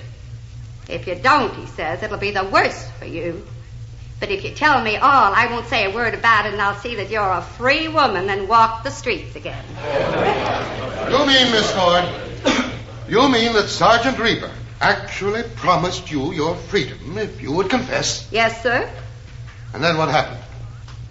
If 0.90 1.08
you 1.08 1.16
don't, 1.16 1.54
he 1.56 1.66
says, 1.68 2.04
it'll 2.04 2.18
be 2.18 2.32
the 2.32 2.44
worse 2.44 2.88
for 3.00 3.06
you. 3.06 3.46
But 4.20 4.30
if 4.32 4.44
you 4.44 4.52
tell 4.52 4.82
me 4.84 4.98
all, 4.98 5.34
I 5.34 5.48
won't 5.50 5.68
say 5.68 5.86
a 5.86 5.96
word 5.96 6.14
about 6.14 6.46
it, 6.46 6.54
and 6.54 6.62
I'll 6.62 6.80
see 6.80 6.96
that 6.96 7.10
you're 7.10 7.32
a 7.32 7.42
free 7.42 7.88
woman 7.88 8.30
and 8.30 8.50
walk 8.50 8.84
the 8.84 8.90
streets 8.90 9.36
again. 9.36 9.64
You 11.10 11.26
mean, 11.26 11.52
Miss 11.52 11.72
Ford, 11.72 12.04
you 13.08 13.30
mean 13.30 13.54
that 13.54 13.70
Sergeant 13.70 14.20
Reburn 14.20 14.59
actually 14.82 15.44
promised 15.56 16.12
you 16.12 16.32
your 16.32 16.56
freedom 16.56 17.18
if 17.18 17.42
you 17.42 17.52
would 17.52 17.70
confess? 17.70 18.28
Yes, 18.32 18.62
sir. 18.64 18.90
And 19.74 19.84
then 19.84 19.98
what 19.98 20.10
happened? 20.10 20.40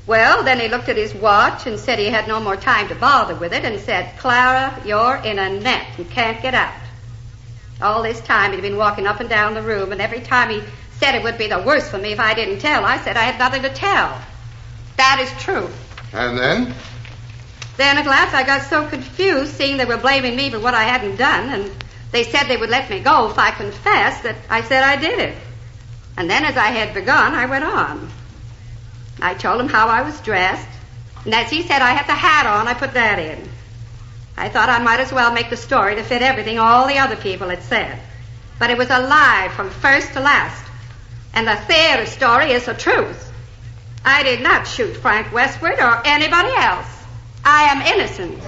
Well, 0.07 0.42
then 0.42 0.59
he 0.59 0.68
looked 0.68 0.88
at 0.88 0.96
his 0.96 1.14
watch 1.14 1.66
and 1.66 1.78
said 1.78 1.98
he 1.98 2.07
had 2.07 2.26
no 2.26 2.40
more 2.40 2.57
time 2.57 2.88
to 2.88 2.94
bother 2.94 3.35
with 3.35 3.52
it 3.52 3.64
and 3.64 3.78
said, 3.78 4.18
Clara, 4.18 4.81
you're 4.87 5.16
in 5.16 5.38
a 5.38 5.61
net 5.61 5.87
and 5.98 6.11
can't 6.11 6.40
get 6.40 6.54
out. 6.54 6.72
All 7.83 8.02
this 8.02 8.20
time 8.22 8.52
he'd 8.52 8.62
been 8.62 8.78
walking 8.78 9.07
up 9.07 9.20
and 9.20 9.28
down 9.28 9.54
the 9.54 9.62
room, 9.62 9.92
and 9.92 10.00
every 10.00 10.20
time 10.20 10.50
he 10.50 10.62
said 10.98 11.14
it 11.14 11.22
would 11.22 11.38
be 11.38 11.46
the 11.46 11.61
worse 11.61 11.88
for 11.88 11.98
me 11.98 12.12
if 12.12 12.20
I 12.20 12.35
didn't 12.35 12.59
tell, 12.59 12.85
I 12.85 12.98
said 12.98 13.16
I 13.16 13.22
had 13.22 13.38
nothing 13.38 13.62
to 13.62 13.68
tell. 13.68 14.18
That 14.96 15.20
is 15.20 15.42
true. 15.42 15.68
And 16.12 16.38
then? 16.38 16.74
Then 17.76 17.98
at 17.98 18.07
last 18.07 18.35
I 18.35 18.44
got 18.44 18.62
so 18.62 18.88
confused, 18.88 19.52
seeing 19.52 19.76
they 19.76 19.85
were 19.85 19.98
blaming 19.98 20.35
me 20.35 20.50
for 20.50 20.59
what 20.59 20.74
I 20.74 20.85
hadn't 20.85 21.16
done, 21.16 21.50
and 21.50 21.85
they 22.11 22.25
said 22.25 22.44
they 22.44 22.57
would 22.57 22.71
let 22.71 22.88
me 22.88 23.01
go 23.01 23.31
if 23.31 23.38
I 23.38 23.51
confessed, 23.51 24.23
that 24.23 24.37
I 24.49 24.62
said 24.62 24.83
I 24.83 24.97
did 24.97 25.18
it. 25.18 25.37
And 26.16 26.29
then 26.29 26.44
as 26.44 26.57
I 26.57 26.68
had 26.68 26.94
begun, 26.94 27.35
I 27.35 27.47
went 27.47 27.64
on. 27.64 28.11
I 29.21 29.35
told 29.35 29.61
him 29.61 29.68
how 29.68 29.88
I 29.88 30.03
was 30.03 30.21
dressed, 30.21 30.68
and 31.25 31.35
as 31.35 31.51
he 31.51 31.62
said 31.62 31.83
I 31.83 31.90
had 31.90 32.07
the 32.07 32.14
hat 32.14 32.47
on, 32.47 32.68
I 32.68 32.75
put 32.75 32.94
that 32.94 33.18
in. 33.18 33.49
I 34.37 34.49
thought 34.49 34.68
I 34.68 34.79
might 34.79 35.01
as 35.01 35.12
well 35.12 35.33
make 35.33 35.51
the 35.51 35.57
story 35.57 35.97
to 35.97 36.05
fit 36.05 36.23
everything 36.23 36.59
all 36.59 36.87
the 36.87 36.99
other 36.99 37.16
people 37.16 37.49
had 37.49 37.62
said. 37.62 37.99
But 38.59 38.71
it 38.71 38.79
was 38.79 38.90
a 38.90 39.01
lie 39.01 39.51
from 39.55 39.71
first 39.71 40.12
to 40.12 40.21
last. 40.21 40.64
And 41.35 41.47
the 41.47 41.57
theater 41.57 42.07
story 42.07 42.53
is 42.53 42.66
the 42.66 42.75
truth. 42.75 43.33
I 44.05 44.23
did 44.23 44.40
not 44.40 44.66
shoot 44.66 44.97
Frank 44.97 45.33
Westwood 45.33 45.79
or 45.79 46.03
anybody 46.05 46.53
else. 46.57 46.87
I 47.44 47.64
am 47.64 47.83
innocent. 47.83 48.40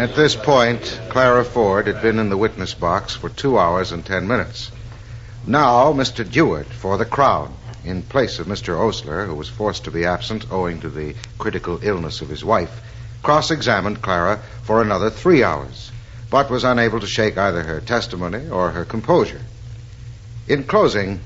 At 0.00 0.14
this 0.14 0.34
point, 0.34 0.98
Clara 1.10 1.44
Ford 1.44 1.86
had 1.86 2.00
been 2.00 2.18
in 2.18 2.30
the 2.30 2.36
witness 2.38 2.72
box 2.72 3.14
for 3.14 3.28
two 3.28 3.58
hours 3.58 3.92
and 3.92 4.02
ten 4.02 4.26
minutes. 4.26 4.70
Now, 5.46 5.92
Mr. 5.92 6.24
Dewitt 6.24 6.68
for 6.68 6.96
the 6.96 7.04
Crown, 7.04 7.52
in 7.84 8.00
place 8.00 8.38
of 8.38 8.46
Mr. 8.46 8.80
Osler, 8.80 9.26
who 9.26 9.34
was 9.34 9.50
forced 9.50 9.84
to 9.84 9.90
be 9.90 10.06
absent 10.06 10.46
owing 10.50 10.80
to 10.80 10.88
the 10.88 11.16
critical 11.36 11.78
illness 11.82 12.22
of 12.22 12.30
his 12.30 12.42
wife, 12.42 12.80
cross 13.22 13.50
examined 13.50 14.00
Clara 14.00 14.40
for 14.62 14.80
another 14.80 15.10
three 15.10 15.44
hours, 15.44 15.92
but 16.30 16.48
was 16.48 16.64
unable 16.64 17.00
to 17.00 17.06
shake 17.06 17.36
either 17.36 17.62
her 17.62 17.82
testimony 17.82 18.48
or 18.48 18.70
her 18.70 18.86
composure. 18.86 19.42
In 20.48 20.64
closing, 20.64 21.20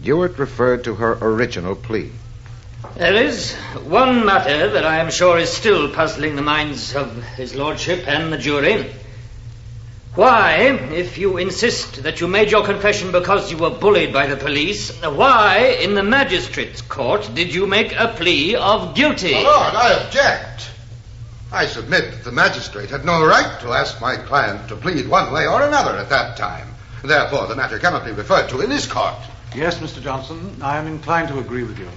Dewitt 0.00 0.38
referred 0.38 0.84
to 0.84 0.94
her 0.94 1.18
original 1.20 1.74
plea. 1.74 2.12
There 2.96 3.14
is 3.14 3.54
one 3.86 4.26
matter 4.26 4.70
that 4.70 4.84
I 4.84 4.98
am 4.98 5.10
sure 5.10 5.38
is 5.38 5.50
still 5.50 5.90
puzzling 5.90 6.36
the 6.36 6.42
minds 6.42 6.94
of 6.94 7.22
His 7.34 7.54
Lordship 7.54 8.06
and 8.06 8.32
the 8.32 8.38
jury. 8.38 8.92
Why, 10.14 10.56
if 10.92 11.16
you 11.16 11.38
insist 11.38 12.02
that 12.02 12.20
you 12.20 12.26
made 12.26 12.50
your 12.50 12.64
confession 12.64 13.12
because 13.12 13.50
you 13.50 13.58
were 13.58 13.70
bullied 13.70 14.12
by 14.12 14.26
the 14.26 14.36
police, 14.36 14.90
why, 15.02 15.78
in 15.80 15.94
the 15.94 16.02
magistrate's 16.02 16.82
court, 16.82 17.30
did 17.32 17.54
you 17.54 17.66
make 17.66 17.92
a 17.92 18.08
plea 18.08 18.56
of 18.56 18.94
guilty? 18.94 19.34
My 19.34 19.42
lord, 19.42 19.74
I 19.74 20.04
object. 20.04 20.70
I 21.52 21.66
submit 21.66 22.10
that 22.10 22.24
the 22.24 22.32
magistrate 22.32 22.90
had 22.90 23.04
no 23.04 23.24
right 23.24 23.60
to 23.60 23.68
ask 23.68 24.00
my 24.00 24.16
client 24.16 24.68
to 24.68 24.76
plead 24.76 25.08
one 25.08 25.32
way 25.32 25.46
or 25.46 25.62
another 25.62 25.96
at 25.96 26.10
that 26.10 26.36
time. 26.36 26.66
Therefore, 27.04 27.46
the 27.46 27.56
matter 27.56 27.78
cannot 27.78 28.04
be 28.04 28.12
referred 28.12 28.48
to 28.50 28.60
in 28.60 28.68
this 28.68 28.86
court. 28.86 29.14
Yes, 29.54 29.78
Mr. 29.78 30.02
Johnson, 30.02 30.56
I 30.60 30.76
am 30.76 30.86
inclined 30.86 31.28
to 31.28 31.38
agree 31.38 31.62
with 31.62 31.78
you. 31.78 31.88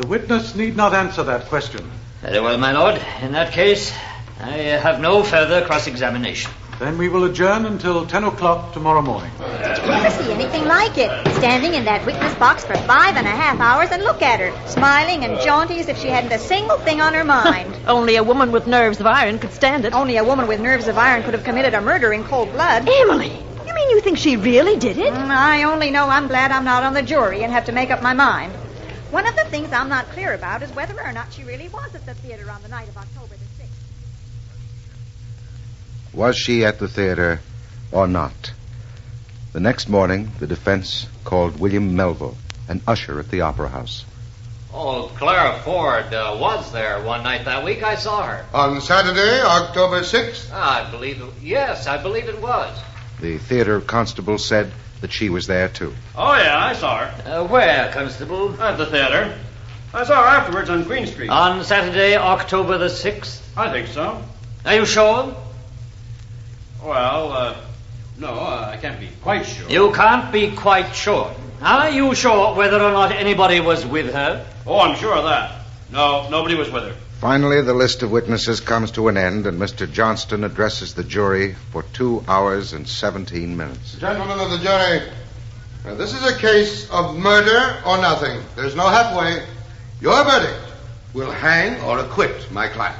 The 0.00 0.06
witness 0.06 0.54
need 0.54 0.76
not 0.76 0.94
answer 0.94 1.22
that 1.24 1.44
question. 1.50 1.90
Very 2.22 2.40
well, 2.40 2.56
my 2.56 2.72
lord. 2.72 2.98
In 3.20 3.32
that 3.32 3.52
case, 3.52 3.92
I 4.40 4.52
have 4.80 4.98
no 4.98 5.22
further 5.22 5.62
cross 5.62 5.86
examination. 5.86 6.50
Then 6.78 6.96
we 6.96 7.10
will 7.10 7.24
adjourn 7.24 7.66
until 7.66 8.06
10 8.06 8.24
o'clock 8.24 8.72
tomorrow 8.72 9.02
morning. 9.02 9.30
Did 9.38 9.76
you 9.76 9.92
ever 9.92 10.10
see 10.10 10.32
anything 10.32 10.64
like 10.64 10.96
it? 10.96 11.10
Standing 11.34 11.74
in 11.74 11.84
that 11.84 12.06
witness 12.06 12.34
box 12.36 12.64
for 12.64 12.74
five 12.76 13.16
and 13.16 13.26
a 13.26 13.30
half 13.30 13.60
hours 13.60 13.90
and 13.90 14.02
look 14.02 14.22
at 14.22 14.40
her, 14.40 14.50
smiling 14.66 15.22
and 15.26 15.38
jaunty 15.42 15.80
as 15.80 15.88
if 15.88 15.98
she 15.98 16.08
hadn't 16.08 16.32
a 16.32 16.38
single 16.38 16.78
thing 16.78 17.02
on 17.02 17.12
her 17.12 17.24
mind. 17.24 17.76
Only 17.86 18.16
a 18.16 18.22
woman 18.22 18.52
with 18.52 18.66
nerves 18.66 19.00
of 19.00 19.06
iron 19.06 19.38
could 19.38 19.52
stand 19.52 19.84
it. 19.84 19.92
Only 19.92 20.16
a 20.16 20.24
woman 20.24 20.46
with 20.46 20.60
nerves 20.60 20.88
of 20.88 20.96
iron 20.96 21.24
could 21.24 21.34
have 21.34 21.44
committed 21.44 21.74
a 21.74 21.82
murder 21.82 22.14
in 22.14 22.24
cold 22.24 22.50
blood. 22.52 22.88
Emily, 22.88 23.36
you 23.66 23.74
mean 23.74 23.90
you 23.90 24.00
think 24.00 24.16
she 24.16 24.38
really 24.38 24.78
did 24.78 24.96
it? 24.96 25.12
Mm, 25.12 25.28
I 25.28 25.64
only 25.64 25.90
know 25.90 26.08
I'm 26.08 26.26
glad 26.26 26.52
I'm 26.52 26.64
not 26.64 26.84
on 26.84 26.94
the 26.94 27.02
jury 27.02 27.42
and 27.42 27.52
have 27.52 27.66
to 27.66 27.72
make 27.72 27.90
up 27.90 28.02
my 28.02 28.14
mind. 28.14 28.54
One 29.10 29.26
of 29.26 29.34
the 29.34 29.44
things 29.46 29.72
I'm 29.72 29.88
not 29.88 30.08
clear 30.10 30.34
about 30.34 30.62
is 30.62 30.70
whether 30.70 30.94
or 31.02 31.12
not 31.12 31.32
she 31.32 31.42
really 31.42 31.68
was 31.68 31.92
at 31.96 32.06
the 32.06 32.14
theater 32.14 32.48
on 32.48 32.62
the 32.62 32.68
night 32.68 32.88
of 32.88 32.96
October 32.96 33.34
the 33.34 33.64
6th. 33.64 33.68
Was 36.14 36.36
she 36.36 36.64
at 36.64 36.78
the 36.78 36.86
theater 36.86 37.40
or 37.90 38.06
not? 38.06 38.52
The 39.52 39.58
next 39.58 39.88
morning, 39.88 40.30
the 40.38 40.46
defense 40.46 41.08
called 41.24 41.58
William 41.58 41.96
Melville, 41.96 42.36
an 42.68 42.82
usher 42.86 43.18
at 43.18 43.30
the 43.30 43.40
Opera 43.40 43.70
House. 43.70 44.04
Oh, 44.72 45.10
Clara 45.16 45.58
Ford 45.64 46.14
uh, 46.14 46.36
was 46.40 46.70
there 46.70 47.02
one 47.02 47.24
night 47.24 47.46
that 47.46 47.64
week. 47.64 47.82
I 47.82 47.96
saw 47.96 48.22
her. 48.22 48.46
On 48.54 48.80
Saturday, 48.80 49.40
October 49.42 50.02
6th? 50.02 50.50
Ah, 50.52 50.86
I 50.86 50.90
believe 50.92 51.20
it. 51.20 51.32
Yes, 51.42 51.88
I 51.88 52.00
believe 52.00 52.28
it 52.28 52.40
was. 52.40 52.78
The 53.20 53.38
theater 53.38 53.80
constable 53.80 54.38
said 54.38 54.70
that 55.00 55.12
she 55.12 55.28
was 55.28 55.46
there 55.46 55.68
too. 55.68 55.94
Oh, 56.16 56.34
yeah, 56.34 56.64
I 56.64 56.72
saw 56.74 57.06
her. 57.06 57.30
Uh, 57.30 57.46
where, 57.46 57.90
Constable? 57.92 58.60
At 58.60 58.78
the 58.78 58.86
theater. 58.86 59.36
I 59.92 60.04
saw 60.04 60.22
her 60.22 60.28
afterwards 60.28 60.70
on 60.70 60.84
Queen 60.84 61.06
Street. 61.06 61.30
On 61.30 61.64
Saturday, 61.64 62.16
October 62.16 62.78
the 62.78 62.86
6th? 62.86 63.40
I 63.56 63.72
think 63.72 63.88
so. 63.88 64.22
Are 64.64 64.74
you 64.74 64.86
sure? 64.86 65.34
Well, 66.82 67.32
uh, 67.32 67.56
no, 68.18 68.28
uh, 68.28 68.70
I 68.72 68.76
can't 68.76 69.00
be 69.00 69.08
quite 69.22 69.46
sure. 69.46 69.68
You 69.68 69.92
can't 69.92 70.30
be 70.30 70.54
quite 70.54 70.94
sure. 70.94 71.34
Are 71.62 71.90
you 71.90 72.14
sure 72.14 72.54
whether 72.54 72.80
or 72.80 72.92
not 72.92 73.12
anybody 73.12 73.60
was 73.60 73.84
with 73.84 74.12
her? 74.12 74.46
Oh, 74.66 74.80
I'm 74.80 74.96
sure 74.96 75.14
of 75.14 75.24
that. 75.24 75.62
No, 75.90 76.28
nobody 76.28 76.54
was 76.54 76.70
with 76.70 76.84
her. 76.84 76.96
Finally, 77.20 77.60
the 77.60 77.74
list 77.74 78.02
of 78.02 78.10
witnesses 78.10 78.60
comes 78.60 78.92
to 78.92 79.08
an 79.08 79.18
end, 79.18 79.46
and 79.46 79.60
Mr. 79.60 79.90
Johnston 79.90 80.42
addresses 80.42 80.94
the 80.94 81.04
jury 81.04 81.54
for 81.70 81.82
two 81.92 82.24
hours 82.26 82.72
and 82.72 82.88
17 82.88 83.54
minutes. 83.54 83.96
Gentlemen 83.96 84.40
of 84.40 84.50
the 84.50 84.56
jury, 84.56 85.02
this 85.98 86.14
is 86.14 86.24
a 86.24 86.38
case 86.38 86.88
of 86.88 87.18
murder 87.18 87.82
or 87.84 87.98
nothing. 87.98 88.40
There's 88.56 88.74
no 88.74 88.88
halfway. 88.88 89.46
Your 90.00 90.24
verdict 90.24 90.72
will 91.12 91.30
hang 91.30 91.78
or 91.82 91.98
acquit 91.98 92.50
my 92.50 92.68
client. 92.68 92.96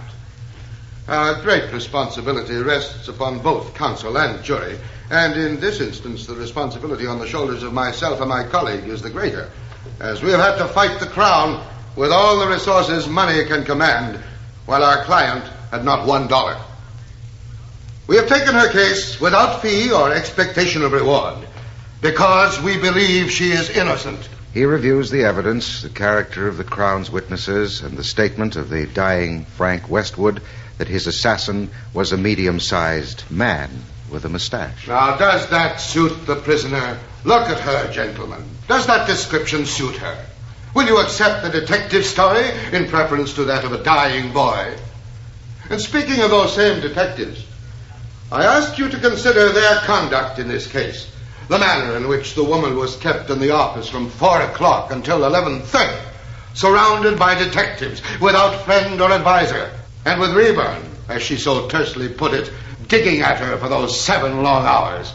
A 1.08 1.40
great 1.42 1.72
responsibility 1.72 2.56
rests 2.56 3.08
upon 3.08 3.38
both 3.38 3.72
counsel 3.72 4.18
and 4.18 4.44
jury, 4.44 4.78
and 5.10 5.32
in 5.40 5.60
this 5.60 5.80
instance, 5.80 6.26
the 6.26 6.34
responsibility 6.34 7.06
on 7.06 7.20
the 7.20 7.26
shoulders 7.26 7.62
of 7.62 7.72
myself 7.72 8.20
and 8.20 8.28
my 8.28 8.44
colleague 8.44 8.86
is 8.86 9.00
the 9.00 9.08
greater, 9.08 9.50
as 9.98 10.22
we 10.22 10.30
have 10.30 10.40
had 10.40 10.58
to 10.58 10.68
fight 10.68 11.00
the 11.00 11.06
Crown 11.06 11.66
with 11.96 12.12
all 12.12 12.38
the 12.38 12.48
resources 12.48 13.08
money 13.08 13.44
can 13.44 13.64
command, 13.64 14.18
while 14.66 14.82
our 14.82 15.04
client 15.04 15.44
had 15.70 15.84
not 15.84 16.06
one 16.06 16.28
dollar. 16.28 16.56
We 18.06 18.16
have 18.16 18.28
taken 18.28 18.54
her 18.54 18.70
case 18.70 19.20
without 19.20 19.62
fee 19.62 19.92
or 19.92 20.12
expectation 20.12 20.82
of 20.82 20.92
reward, 20.92 21.46
because 22.00 22.60
we 22.60 22.76
believe 22.76 23.30
she 23.30 23.50
is 23.50 23.70
innocent. 23.70 24.28
He 24.52 24.64
reviews 24.64 25.10
the 25.10 25.24
evidence, 25.24 25.82
the 25.82 25.90
character 25.90 26.48
of 26.48 26.56
the 26.56 26.64
Crown's 26.64 27.10
witnesses, 27.10 27.82
and 27.82 27.96
the 27.96 28.02
statement 28.02 28.56
of 28.56 28.68
the 28.68 28.86
dying 28.86 29.44
Frank 29.44 29.88
Westwood 29.88 30.42
that 30.78 30.88
his 30.88 31.06
assassin 31.06 31.70
was 31.94 32.12
a 32.12 32.16
medium 32.16 32.58
sized 32.58 33.30
man 33.30 33.70
with 34.10 34.24
a 34.24 34.28
mustache. 34.28 34.88
Now, 34.88 35.16
does 35.16 35.48
that 35.50 35.80
suit 35.80 36.26
the 36.26 36.36
prisoner? 36.36 36.98
Look 37.24 37.48
at 37.48 37.60
her, 37.60 37.92
gentlemen. 37.92 38.42
Does 38.66 38.86
that 38.86 39.06
description 39.06 39.66
suit 39.66 39.96
her? 39.96 40.26
Will 40.74 40.86
you 40.86 40.98
accept 40.98 41.42
the 41.42 41.60
detective's 41.60 42.08
story 42.08 42.48
in 42.72 42.88
preference 42.88 43.34
to 43.34 43.44
that 43.44 43.64
of 43.64 43.72
a 43.72 43.82
dying 43.82 44.32
boy? 44.32 44.76
And 45.68 45.80
speaking 45.80 46.20
of 46.20 46.30
those 46.30 46.54
same 46.54 46.80
detectives, 46.80 47.44
I 48.30 48.44
ask 48.44 48.78
you 48.78 48.88
to 48.88 48.98
consider 48.98 49.50
their 49.50 49.76
conduct 49.80 50.38
in 50.38 50.46
this 50.48 50.66
case. 50.66 51.10
The 51.48 51.58
manner 51.58 51.96
in 51.96 52.06
which 52.06 52.34
the 52.34 52.44
woman 52.44 52.76
was 52.76 52.94
kept 52.96 53.28
in 53.30 53.40
the 53.40 53.50
office 53.50 53.88
from 53.88 54.08
four 54.08 54.40
o'clock 54.40 54.92
until 54.92 55.24
eleven 55.24 55.62
thirty, 55.62 56.00
surrounded 56.54 57.18
by 57.18 57.34
detectives, 57.34 58.00
without 58.20 58.64
friend 58.64 59.00
or 59.00 59.10
adviser, 59.10 59.72
and 60.04 60.20
with 60.20 60.36
Reburn, 60.36 60.82
as 61.08 61.22
she 61.22 61.36
so 61.36 61.66
tersely 61.68 62.08
put 62.08 62.32
it, 62.32 62.52
digging 62.86 63.22
at 63.22 63.38
her 63.38 63.56
for 63.56 63.68
those 63.68 64.00
seven 64.00 64.44
long 64.44 64.64
hours. 64.64 65.12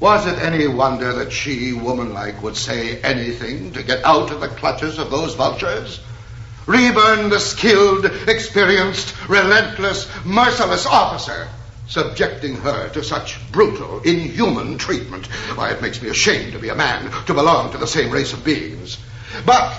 Was 0.00 0.26
it 0.26 0.38
any 0.38 0.66
wonder 0.66 1.12
that 1.12 1.32
she, 1.32 1.72
womanlike, 1.72 2.42
would 2.42 2.56
say 2.56 3.00
anything 3.00 3.72
to 3.72 3.82
get 3.82 4.04
out 4.04 4.30
of 4.30 4.40
the 4.40 4.48
clutches 4.48 4.98
of 4.98 5.10
those 5.10 5.34
vultures? 5.34 6.00
Reburn, 6.66 7.28
the 7.28 7.38
skilled, 7.38 8.06
experienced, 8.26 9.14
relentless, 9.28 10.08
merciless 10.24 10.86
officer, 10.86 11.48
subjecting 11.86 12.56
her 12.56 12.88
to 12.90 13.04
such 13.04 13.38
brutal, 13.52 14.00
inhuman 14.00 14.78
treatment. 14.78 15.26
Why, 15.56 15.70
it 15.70 15.82
makes 15.82 16.02
me 16.02 16.08
ashamed 16.08 16.52
to 16.52 16.58
be 16.58 16.70
a 16.70 16.74
man, 16.74 17.10
to 17.26 17.34
belong 17.34 17.72
to 17.72 17.78
the 17.78 17.86
same 17.86 18.10
race 18.10 18.32
of 18.32 18.44
beings. 18.44 18.98
But, 19.46 19.74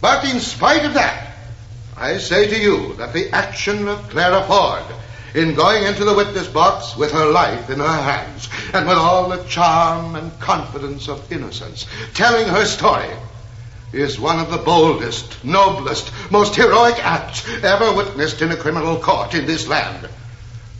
but 0.00 0.24
in 0.24 0.40
spite 0.40 0.84
of 0.84 0.94
that, 0.94 1.36
I 1.96 2.18
say 2.18 2.48
to 2.48 2.58
you 2.58 2.94
that 2.94 3.12
the 3.12 3.30
action 3.34 3.88
of 3.88 4.10
Clara 4.10 4.44
Ford 4.44 4.84
in 5.34 5.54
going 5.54 5.84
into 5.84 6.04
the 6.04 6.14
witness 6.14 6.48
box 6.48 6.96
with 6.96 7.12
her 7.12 7.26
life 7.26 7.70
in 7.70 7.78
her 7.78 8.02
hands 8.02 8.48
and 8.72 8.86
with 8.86 8.96
all 8.96 9.28
the 9.28 9.42
charm 9.44 10.14
and 10.14 10.38
confidence 10.40 11.08
of 11.08 11.30
innocence, 11.32 11.86
telling 12.14 12.46
her 12.46 12.64
story, 12.64 13.10
is 13.92 14.20
one 14.20 14.38
of 14.38 14.50
the 14.50 14.58
boldest, 14.58 15.42
noblest, 15.44 16.12
most 16.30 16.54
heroic 16.54 17.02
acts 17.04 17.48
ever 17.64 17.94
witnessed 17.94 18.42
in 18.42 18.50
a 18.50 18.56
criminal 18.56 18.98
court 18.98 19.34
in 19.34 19.46
this 19.46 19.66
land. 19.66 20.08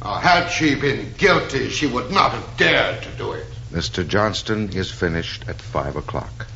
Now, 0.02 0.14
had 0.14 0.48
she 0.48 0.74
been 0.74 1.14
guilty, 1.16 1.70
she 1.70 1.87
would 1.87 2.11
not 2.11 2.32
have 2.32 2.56
dared 2.56 3.02
to 3.02 3.11
do 3.12 3.32
it. 3.32 3.46
Mr. 3.72 4.06
Johnston 4.06 4.70
is 4.72 4.90
finished 4.90 5.48
at 5.48 5.61
five 5.61 5.96
o'clock. 5.96 6.46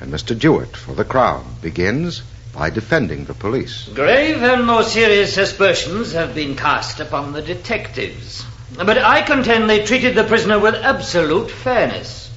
And 0.00 0.12
Mr. 0.12 0.38
Dewitt, 0.38 0.76
for 0.76 0.94
the 0.94 1.04
Crown, 1.04 1.56
begins 1.62 2.22
by 2.56 2.70
defending 2.70 3.26
the 3.26 3.34
police. 3.34 3.88
Grave 3.94 4.42
and 4.42 4.66
more 4.66 4.82
serious 4.82 5.36
aspersions 5.36 6.12
have 6.12 6.34
been 6.34 6.56
cast 6.56 7.00
upon 7.00 7.32
the 7.32 7.42
detectives. 7.42 8.46
But 8.74 8.96
I 8.96 9.20
contend 9.22 9.68
they 9.68 9.84
treated 9.84 10.14
the 10.14 10.24
prisoner 10.24 10.58
with 10.58 10.74
absolute 10.74 11.50
fairness. 11.50 12.30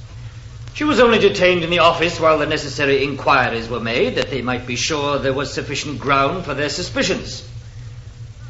She 0.74 0.84
was 0.84 1.00
only 1.00 1.18
detained 1.18 1.64
in 1.64 1.70
the 1.70 1.78
office 1.78 2.20
while 2.20 2.38
the 2.38 2.46
necessary 2.46 3.02
inquiries 3.02 3.68
were 3.68 3.80
made 3.80 4.16
that 4.16 4.30
they 4.30 4.42
might 4.42 4.66
be 4.66 4.76
sure 4.76 5.18
there 5.18 5.32
was 5.32 5.52
sufficient 5.52 5.98
ground 5.98 6.44
for 6.44 6.52
their 6.52 6.68
suspicions. 6.68 7.46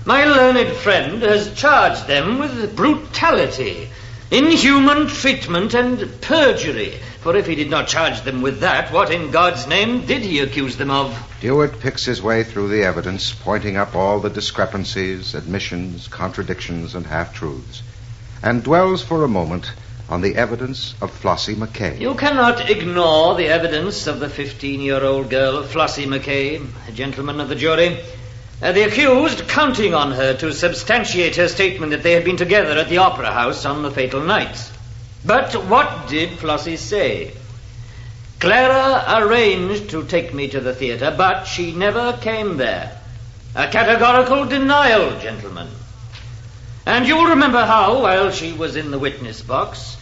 My 0.04 0.24
learned 0.24 0.74
friend 0.76 1.22
has 1.22 1.54
charged 1.54 2.06
them 2.08 2.38
with 2.38 2.74
brutality, 2.74 3.88
inhuman 4.30 5.06
treatment, 5.06 5.74
and 5.74 6.20
perjury. 6.20 6.98
For 7.20 7.36
if 7.36 7.46
he 7.46 7.54
did 7.54 7.68
not 7.68 7.86
charge 7.86 8.22
them 8.22 8.40
with 8.40 8.60
that, 8.60 8.90
what 8.92 9.12
in 9.12 9.30
God's 9.30 9.66
name 9.66 10.06
did 10.06 10.22
he 10.22 10.40
accuse 10.40 10.78
them 10.78 10.90
of? 10.90 11.14
Dewitt 11.42 11.78
picks 11.78 12.06
his 12.06 12.22
way 12.22 12.44
through 12.44 12.68
the 12.68 12.82
evidence, 12.82 13.34
pointing 13.34 13.76
up 13.76 13.94
all 13.94 14.20
the 14.20 14.30
discrepancies, 14.30 15.34
admissions, 15.34 16.08
contradictions, 16.08 16.94
and 16.94 17.06
half 17.06 17.34
truths, 17.34 17.82
and 18.42 18.62
dwells 18.62 19.04
for 19.04 19.22
a 19.22 19.28
moment 19.28 19.70
on 20.08 20.22
the 20.22 20.34
evidence 20.34 20.94
of 21.02 21.10
Flossie 21.10 21.54
McKay. 21.54 22.00
You 22.00 22.14
cannot 22.14 22.70
ignore 22.70 23.36
the 23.36 23.48
evidence 23.48 24.06
of 24.06 24.18
the 24.18 24.30
15 24.30 24.80
year 24.80 25.04
old 25.04 25.28
girl, 25.28 25.62
Flossie 25.62 26.06
McKay, 26.06 26.66
a 26.88 26.92
gentleman 26.92 27.38
of 27.38 27.50
the 27.50 27.54
jury. 27.54 27.98
Uh, 28.62 28.72
the 28.72 28.82
accused 28.82 29.46
counting 29.46 29.92
on 29.92 30.12
her 30.12 30.34
to 30.34 30.54
substantiate 30.54 31.36
her 31.36 31.48
statement 31.48 31.92
that 31.92 32.02
they 32.02 32.12
had 32.12 32.24
been 32.24 32.38
together 32.38 32.78
at 32.78 32.88
the 32.88 32.98
Opera 32.98 33.30
House 33.30 33.66
on 33.66 33.82
the 33.82 33.90
fatal 33.90 34.22
night. 34.22 34.70
But 35.24 35.54
what 35.66 36.08
did 36.08 36.38
Flossie 36.38 36.78
say? 36.78 37.32
Clara 38.38 39.04
arranged 39.18 39.90
to 39.90 40.04
take 40.04 40.32
me 40.32 40.48
to 40.48 40.60
the 40.60 40.74
theater, 40.74 41.14
but 41.16 41.44
she 41.44 41.72
never 41.72 42.18
came 42.22 42.56
there. 42.56 42.98
A 43.54 43.68
categorical 43.68 44.46
denial, 44.46 45.18
gentlemen. 45.20 45.68
And 46.86 47.06
you'll 47.06 47.26
remember 47.26 47.64
how, 47.64 48.02
while 48.02 48.30
she 48.30 48.52
was 48.52 48.76
in 48.76 48.90
the 48.90 48.98
witness 48.98 49.42
box, 49.42 49.98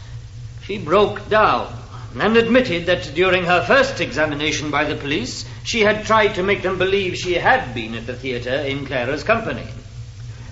she 0.63 0.79
broke 0.79 1.29
down 1.29 1.75
and 2.19 2.37
admitted 2.37 2.87
that 2.87 3.13
during 3.15 3.45
her 3.45 3.65
first 3.65 4.01
examination 4.01 4.71
by 4.71 4.85
the 4.85 4.95
police, 4.95 5.45
she 5.65 5.81
had 5.81 6.07
tried 6.07 6.37
to 6.37 6.43
make 6.43 6.63
them 6.63 6.79
believe 6.79 7.17
she 7.17 7.35
had 7.35 7.75
been 7.75 7.95
at 7.95 8.07
the 8.07 8.15
theater 8.15 8.55
in 8.55 8.87
Clara's 8.87 9.25
company. 9.25 9.67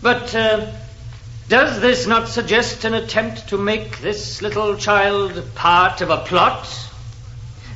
But 0.03 0.35
uh, 0.35 0.73
does 1.49 1.81
this 1.81 2.07
not 2.07 2.29
suggest 2.29 2.85
an 2.85 2.95
attempt 2.95 3.49
to 3.49 3.59
make 3.59 4.01
this 4.01 4.43
little 4.43 4.77
child 4.77 5.43
part 5.55 6.01
of 6.01 6.11
a 6.11 6.19
plot? 6.19 6.69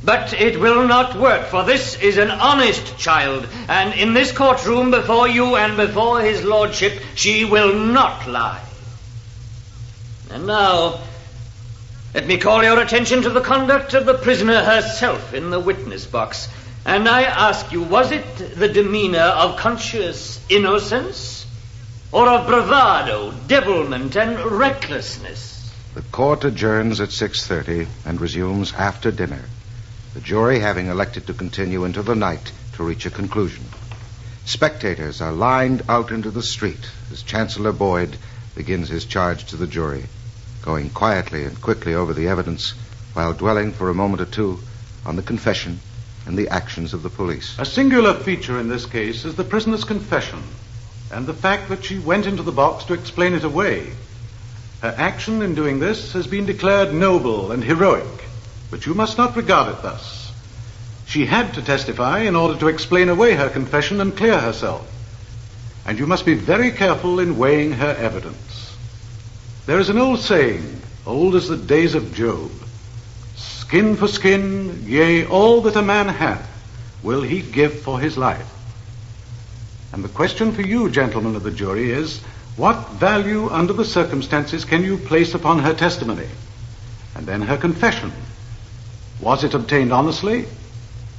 But 0.03 0.33
it 0.33 0.59
will 0.59 0.87
not 0.87 1.15
work, 1.15 1.45
for 1.47 1.63
this 1.63 1.95
is 2.01 2.17
an 2.17 2.31
honest 2.31 2.97
child, 2.97 3.47
and 3.69 3.93
in 3.93 4.13
this 4.13 4.31
courtroom 4.31 4.91
before 4.91 5.27
you 5.27 5.55
and 5.55 5.77
before 5.77 6.21
his 6.21 6.43
lordship, 6.43 7.01
she 7.15 7.45
will 7.45 7.73
not 7.73 8.27
lie. 8.27 8.61
And 10.31 10.47
now, 10.47 10.99
let 12.13 12.27
me 12.27 12.37
call 12.37 12.63
your 12.63 12.79
attention 12.79 13.21
to 13.21 13.29
the 13.29 13.41
conduct 13.41 13.93
of 13.93 14.05
the 14.05 14.15
prisoner 14.15 14.63
herself 14.63 15.33
in 15.33 15.49
the 15.49 15.59
witness 15.59 16.05
box. 16.05 16.49
And 16.85 17.07
I 17.07 17.23
ask 17.23 17.71
you, 17.71 17.83
was 17.83 18.11
it 18.11 18.55
the 18.55 18.67
demeanor 18.67 19.19
of 19.19 19.57
conscious 19.57 20.43
innocence? 20.49 21.40
Or 22.13 22.27
of 22.27 22.45
bravado, 22.45 23.31
devilment, 23.47 24.17
and 24.17 24.37
recklessness? 24.37 25.71
The 25.93 26.01
court 26.01 26.43
adjourns 26.43 26.99
at 26.99 27.07
6.30 27.07 27.87
and 28.05 28.19
resumes 28.19 28.73
after 28.73 29.11
dinner, 29.11 29.45
the 30.13 30.19
jury 30.19 30.59
having 30.59 30.87
elected 30.87 31.27
to 31.27 31.33
continue 31.33 31.85
into 31.85 32.03
the 32.03 32.15
night 32.15 32.51
to 32.73 32.83
reach 32.83 33.05
a 33.05 33.11
conclusion. 33.11 33.63
Spectators 34.43 35.21
are 35.21 35.31
lined 35.31 35.83
out 35.87 36.11
into 36.11 36.31
the 36.31 36.43
street 36.43 36.89
as 37.13 37.23
Chancellor 37.23 37.71
Boyd 37.71 38.17
begins 38.55 38.89
his 38.89 39.05
charge 39.05 39.45
to 39.45 39.55
the 39.55 39.67
jury, 39.67 40.03
going 40.63 40.89
quietly 40.89 41.45
and 41.45 41.61
quickly 41.61 41.93
over 41.93 42.13
the 42.13 42.27
evidence 42.27 42.73
while 43.13 43.31
dwelling 43.31 43.71
for 43.71 43.89
a 43.89 43.93
moment 43.93 44.21
or 44.21 44.25
two 44.25 44.59
on 45.05 45.15
the 45.15 45.23
confession 45.23 45.79
and 46.25 46.37
the 46.37 46.49
actions 46.49 46.93
of 46.93 47.03
the 47.03 47.09
police. 47.09 47.55
A 47.57 47.65
singular 47.65 48.13
feature 48.13 48.59
in 48.59 48.67
this 48.67 48.85
case 48.85 49.23
is 49.23 49.35
the 49.35 49.45
prisoner's 49.45 49.85
confession 49.85 50.43
and 51.11 51.27
the 51.27 51.33
fact 51.33 51.69
that 51.69 51.83
she 51.83 51.99
went 51.99 52.25
into 52.25 52.43
the 52.43 52.51
box 52.51 52.85
to 52.85 52.93
explain 52.93 53.33
it 53.33 53.43
away. 53.43 53.91
Her 54.81 54.95
action 54.97 55.41
in 55.41 55.53
doing 55.55 55.79
this 55.79 56.13
has 56.13 56.27
been 56.27 56.45
declared 56.45 56.93
noble 56.93 57.51
and 57.51 57.63
heroic, 57.63 58.23
but 58.69 58.85
you 58.85 58.93
must 58.93 59.17
not 59.17 59.35
regard 59.35 59.73
it 59.75 59.81
thus. 59.81 60.31
She 61.05 61.25
had 61.25 61.53
to 61.55 61.61
testify 61.61 62.19
in 62.19 62.35
order 62.35 62.57
to 62.59 62.67
explain 62.67 63.09
away 63.09 63.33
her 63.33 63.49
confession 63.49 63.99
and 64.01 64.15
clear 64.15 64.39
herself. 64.39 64.87
And 65.85 65.99
you 65.99 66.07
must 66.07 66.25
be 66.25 66.35
very 66.35 66.71
careful 66.71 67.19
in 67.19 67.37
weighing 67.37 67.73
her 67.73 67.95
evidence. 67.99 68.75
There 69.65 69.79
is 69.79 69.89
an 69.89 69.97
old 69.97 70.19
saying, 70.19 70.81
old 71.05 71.35
as 71.35 71.47
the 71.47 71.57
days 71.57 71.95
of 71.95 72.13
Job 72.13 72.51
Skin 73.71 73.95
for 73.95 74.09
skin, 74.09 74.83
yea, 74.85 75.25
all 75.25 75.61
that 75.61 75.77
a 75.77 75.81
man 75.81 76.09
hath, 76.09 76.45
will 77.03 77.21
he 77.21 77.41
give 77.41 77.79
for 77.79 78.01
his 78.01 78.17
life. 78.17 78.51
And 79.93 80.03
the 80.03 80.09
question 80.09 80.51
for 80.51 80.61
you, 80.61 80.89
gentlemen 80.89 81.35
of 81.35 81.43
the 81.43 81.51
jury, 81.51 81.91
is 81.91 82.21
what 82.55 82.89
value 82.91 83.49
under 83.49 83.73
the 83.73 83.85
circumstances 83.85 84.65
can 84.65 84.83
you 84.83 84.97
place 84.97 85.33
upon 85.33 85.59
her 85.59 85.73
testimony? 85.73 86.27
And 87.15 87.25
then 87.25 87.41
her 87.41 87.57
confession. 87.57 88.11
Was 89.19 89.43
it 89.43 89.53
obtained 89.53 89.91
honestly? 89.91 90.45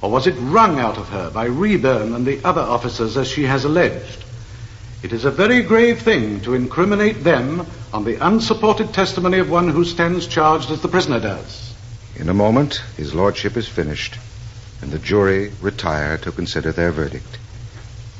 Or 0.01 0.11
was 0.11 0.27
it 0.27 0.35
wrung 0.39 0.79
out 0.79 0.99
of 0.99 1.09
her 1.11 1.31
by 1.31 1.45
Reburn 1.45 2.15
and 2.15 2.27
the 2.27 2.45
other 2.45 2.61
officers 2.61 3.17
as 3.17 3.29
she 3.29 3.45
has 3.45 3.65
alleged? 3.65 4.25
It 5.03 5.13
is 5.13 5.25
a 5.25 5.31
very 5.31 5.63
grave 5.63 6.03
thing 6.03 6.41
to 6.43 6.55
incriminate 6.55 7.25
them 7.25 7.67
on 7.93 8.05
the 8.05 8.25
unsupported 8.25 8.95
testimony 8.95 9.39
of 9.39 9.51
one 9.51 9.69
who 9.69 9.85
stands 9.85 10.27
charged 10.27 10.71
as 10.71 10.81
the 10.81 10.89
prisoner 10.89 11.21
does. 11.21 11.75
In 12.17 12.29
a 12.29 12.35
moment, 12.35 12.83
his 12.97 13.15
lordship 13.15 13.57
is 13.57 13.69
finished, 13.69 14.17
and 14.81 14.91
the 14.91 14.99
jury 14.99 15.53
retire 15.61 16.19
to 16.19 16.33
consider 16.33 16.73
their 16.73 16.93
verdict. 16.93 17.39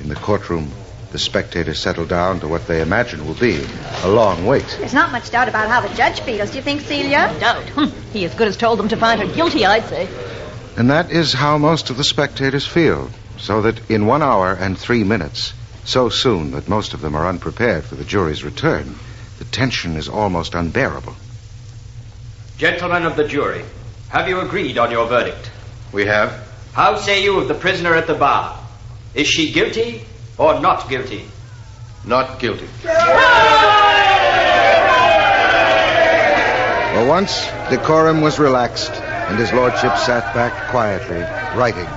In 0.03 0.09
the 0.09 0.17
courtroom, 0.17 0.69
the 1.13 1.19
spectators 1.19 1.79
settle 1.79 2.05
down 2.05 2.41
to 2.41 2.49
what 2.49 2.67
they 2.67 2.81
imagine 2.81 3.25
will 3.25 3.35
be 3.35 3.65
a 4.03 4.09
long 4.09 4.47
wait. 4.47 4.67
There's 4.81 4.93
not 4.93 5.13
much 5.13 5.31
doubt 5.31 5.49
about 5.49 5.69
how 5.69 5.81
the 5.81 5.95
judge 5.95 6.21
feels, 6.23 6.51
do 6.51 6.57
you 6.57 6.63
think, 6.63 6.81
Celia? 6.81 7.31
No 7.33 7.39
doubt. 7.39 7.63
Hm. 7.69 7.93
He 8.13 8.25
as 8.25 8.35
good 8.35 8.49
as 8.49 8.57
told 8.57 8.81
them 8.81 8.89
to 8.89 8.97
find 8.97 9.21
her 9.21 9.33
guilty, 9.33 9.65
I'd 9.65 9.85
say. 9.85 10.09
And 10.77 10.91
that 10.91 11.13
is 11.13 11.33
how 11.33 11.57
most 11.57 11.91
of 11.91 11.99
the 11.99 12.03
spectators 12.03 12.67
feel, 12.67 13.11
so 13.39 13.63
that 13.63 13.91
in 13.91 14.07
one 14.07 14.23
hour 14.23 14.53
and 14.53 14.77
three 14.77 15.05
minutes, 15.05 15.55
so 15.85 16.09
soon 16.09 16.51
that 16.51 16.69
most 16.69 16.95
of 16.95 17.01
them 17.01 17.15
are 17.15 17.29
unprepared 17.29 17.85
for 17.85 17.95
the 17.95 18.05
jury's 18.05 18.43
return, 18.43 18.97
the 19.39 19.45
tension 19.45 19.97
is 19.97 20.09
almost 20.09 20.57
unbearable. 20.57 21.15
Gentlemen 22.59 23.05
of 23.05 23.15
the 23.15 23.29
jury, 23.29 23.65
have 24.09 24.29
you 24.29 24.41
agreed 24.41 24.79
on 24.79 24.91
your 24.91 25.07
verdict? 25.07 25.51
We 25.93 26.07
have. 26.07 26.49
How 26.73 26.97
say 26.97 27.23
you 27.23 27.39
of 27.39 27.47
the 27.47 27.55
prisoner 27.55 27.95
at 27.95 28.09
the 28.09 28.15
bar? 28.15 28.62
Is 29.15 29.27
she 29.27 29.53
guilty 29.53 30.05
or 30.39 30.61
not 30.61 30.89
guilty? 30.89 31.25
Not 32.05 32.41
guilty. 32.41 32.67
For 36.93 37.07
once, 37.07 37.47
decorum 37.71 38.23
was 38.23 38.39
relaxed, 38.39 38.93
and 38.93 39.39
his 39.39 39.53
lordship 39.53 39.97
sat 39.99 40.35
back 40.35 40.71
quietly, 40.71 41.21
writing. 41.59 41.89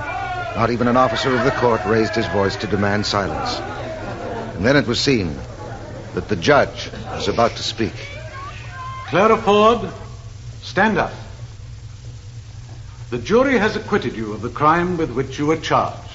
Not 0.56 0.70
even 0.70 0.88
an 0.88 0.96
officer 0.96 1.34
of 1.34 1.44
the 1.44 1.50
court 1.52 1.84
raised 1.84 2.14
his 2.14 2.26
voice 2.28 2.56
to 2.56 2.66
demand 2.66 3.04
silence. 3.04 3.58
And 4.56 4.64
then 4.64 4.76
it 4.76 4.86
was 4.86 5.00
seen 5.00 5.36
that 6.14 6.28
the 6.28 6.36
judge 6.36 6.90
was 7.12 7.28
about 7.28 7.52
to 7.56 7.62
speak. 7.62 7.92
Clara 9.08 9.36
Ford, 9.36 9.90
stand 10.62 10.98
up. 10.98 11.12
The 13.10 13.18
jury 13.18 13.58
has 13.58 13.76
acquitted 13.76 14.16
you 14.16 14.32
of 14.32 14.42
the 14.42 14.48
crime 14.48 14.96
with 14.96 15.10
which 15.12 15.38
you 15.38 15.46
were 15.46 15.58
charged. 15.58 16.05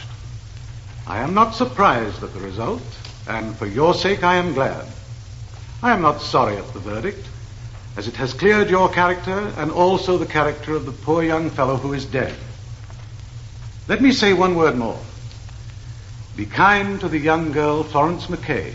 I 1.08 1.20
am 1.20 1.34
not 1.34 1.56
surprised 1.56 2.24
at 2.24 2.34
the 2.34 2.40
result, 2.40 2.84
and 3.28 3.56
for 3.56 3.66
your 3.66 3.94
sake 3.94 4.24
I 4.24 4.36
am 4.36 4.54
glad. 4.54 4.86
I 5.82 5.94
am 5.94 6.02
not 6.02 6.22
sorry 6.22 6.58
at 6.58 6.74
the 6.74 6.80
verdict, 6.80 7.28
as 7.98 8.08
it 8.08 8.16
has 8.18 8.34
cleared 8.34 8.70
your 8.70 8.90
character 8.90 9.52
and 9.58 9.72
also 9.72 10.18
the 10.18 10.26
character 10.26 10.76
of 10.76 10.86
the 10.86 10.92
poor 10.92 11.24
young 11.24 11.50
fellow 11.50 11.78
who 11.78 11.94
is 11.94 12.06
dead. 12.06 12.36
Let 13.88 14.02
me 14.02 14.12
say 14.12 14.34
one 14.34 14.56
word 14.56 14.78
more. 14.78 15.00
Be 16.38 16.46
kind 16.46 17.00
to 17.02 17.10
the 17.10 17.20
young 17.20 17.52
girl, 17.52 17.84
Florence 17.84 18.28
McKay, 18.28 18.74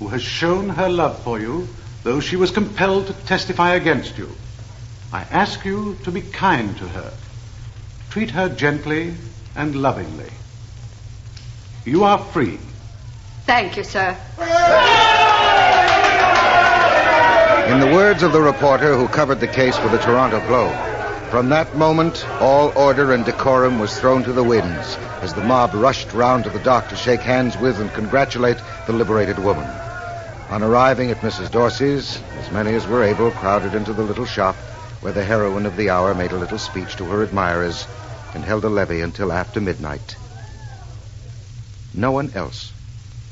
who 0.00 0.08
has 0.08 0.22
shown 0.22 0.70
her 0.70 0.88
love 0.88 1.22
for 1.22 1.38
you, 1.38 1.68
though 2.02 2.20
she 2.20 2.36
was 2.36 2.50
compelled 2.50 3.06
to 3.06 3.12
testify 3.12 3.74
against 3.74 4.18
you. 4.18 4.28
I 5.12 5.22
ask 5.22 5.64
you 5.64 5.96
to 6.04 6.10
be 6.10 6.20
kind 6.20 6.76
to 6.78 6.88
her. 6.88 7.12
Treat 8.10 8.30
her 8.32 8.48
gently 8.48 9.14
and 9.54 9.76
lovingly. 9.76 10.30
You 11.84 12.04
are 12.04 12.18
free. 12.18 12.58
Thank 13.46 13.76
you, 13.76 13.84
sir. 13.84 14.16
In 17.70 17.80
the 17.80 17.94
words 17.94 18.22
of 18.22 18.32
the 18.32 18.40
reporter 18.40 18.96
who 18.96 19.08
covered 19.08 19.40
the 19.40 19.48
case 19.48 19.76
for 19.76 19.88
the 19.88 19.98
Toronto 19.98 20.44
Globe, 20.46 20.74
from 21.30 21.48
that 21.50 21.76
moment, 21.76 22.26
all 22.40 22.72
order 22.76 23.12
and 23.12 23.24
decorum 23.24 23.78
was 23.78 23.98
thrown 23.98 24.24
to 24.24 24.32
the 24.32 24.42
winds 24.42 24.96
as 25.22 25.32
the 25.32 25.44
mob 25.44 25.72
rushed 25.74 26.12
round 26.12 26.44
to 26.44 26.50
the 26.50 26.58
dock 26.58 26.88
to 26.88 26.96
shake 26.96 27.20
hands 27.20 27.56
with 27.56 27.80
and 27.80 27.92
congratulate 27.92 28.58
the 28.86 28.92
liberated 28.92 29.38
woman. 29.38 29.66
On 30.50 30.62
arriving 30.62 31.10
at 31.10 31.20
Mrs. 31.20 31.50
Dorsey's, 31.50 32.20
as 32.38 32.50
many 32.50 32.74
as 32.74 32.88
were 32.88 33.04
able 33.04 33.30
crowded 33.30 33.74
into 33.74 33.92
the 33.92 34.02
little 34.02 34.26
shop 34.26 34.56
where 35.00 35.12
the 35.12 35.24
heroine 35.24 35.66
of 35.66 35.76
the 35.76 35.88
hour 35.88 36.14
made 36.14 36.32
a 36.32 36.38
little 36.38 36.58
speech 36.58 36.96
to 36.96 37.04
her 37.04 37.22
admirers 37.22 37.86
and 38.34 38.44
held 38.44 38.64
a 38.64 38.68
levee 38.68 39.00
until 39.00 39.32
after 39.32 39.60
midnight. 39.60 40.16
No 41.94 42.12
one 42.12 42.32
else 42.34 42.72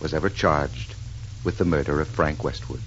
was 0.01 0.13
ever 0.13 0.29
charged 0.29 0.95
with 1.45 1.59
the 1.59 1.65
murder 1.65 2.01
of 2.01 2.09
Frank 2.09 2.43
Westwood. 2.43 2.83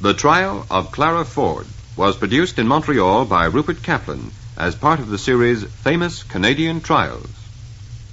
The 0.00 0.14
Trial 0.14 0.66
of 0.70 0.92
Clara 0.92 1.24
Ford 1.24 1.66
was 1.96 2.16
produced 2.16 2.58
in 2.58 2.68
Montreal 2.68 3.24
by 3.24 3.46
Rupert 3.46 3.82
Caplan 3.82 4.30
as 4.56 4.74
part 4.74 5.00
of 5.00 5.08
the 5.08 5.18
series 5.18 5.64
Famous 5.64 6.22
Canadian 6.22 6.80
Trials. 6.80 7.30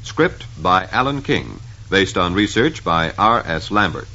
Script 0.03 0.45
by 0.61 0.87
Alan 0.91 1.21
King, 1.21 1.59
based 1.89 2.17
on 2.17 2.33
research 2.33 2.83
by 2.83 3.13
R.S. 3.17 3.69
Lambert. 3.69 4.07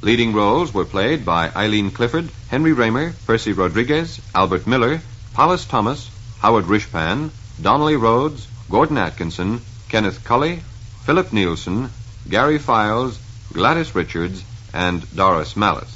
Leading 0.00 0.32
roles 0.32 0.72
were 0.72 0.84
played 0.84 1.24
by 1.24 1.50
Eileen 1.56 1.90
Clifford, 1.90 2.30
Henry 2.48 2.72
Ramer, 2.72 3.14
Percy 3.26 3.52
Rodrigues, 3.52 4.20
Albert 4.34 4.66
Miller, 4.66 5.02
Hollis 5.34 5.64
Thomas, 5.64 6.08
Howard 6.38 6.66
Ryshpan, 6.66 7.30
Donnelly 7.60 7.96
Rhodes, 7.96 8.46
Gordon 8.70 8.98
Atkinson, 8.98 9.60
Kenneth 9.88 10.22
Cully, 10.24 10.60
Philip 11.04 11.32
Nielsen, 11.32 11.90
Gary 12.28 12.58
Files, 12.58 13.18
Gladys 13.52 13.94
Richards, 13.94 14.44
and 14.74 15.04
Doris 15.16 15.56
Mallis. 15.56 15.94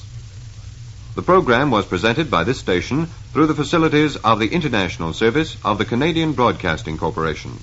The 1.15 1.23
program 1.23 1.71
was 1.71 1.85
presented 1.85 2.31
by 2.31 2.45
this 2.45 2.59
station 2.59 3.07
through 3.33 3.47
the 3.47 3.55
facilities 3.55 4.17
of 4.17 4.39
the 4.39 4.49
International 4.49 5.13
Service 5.13 5.59
of 5.63 5.77
the 5.77 5.85
Canadian 5.85 6.33
Broadcasting 6.33 6.97
Corporation. 6.97 7.59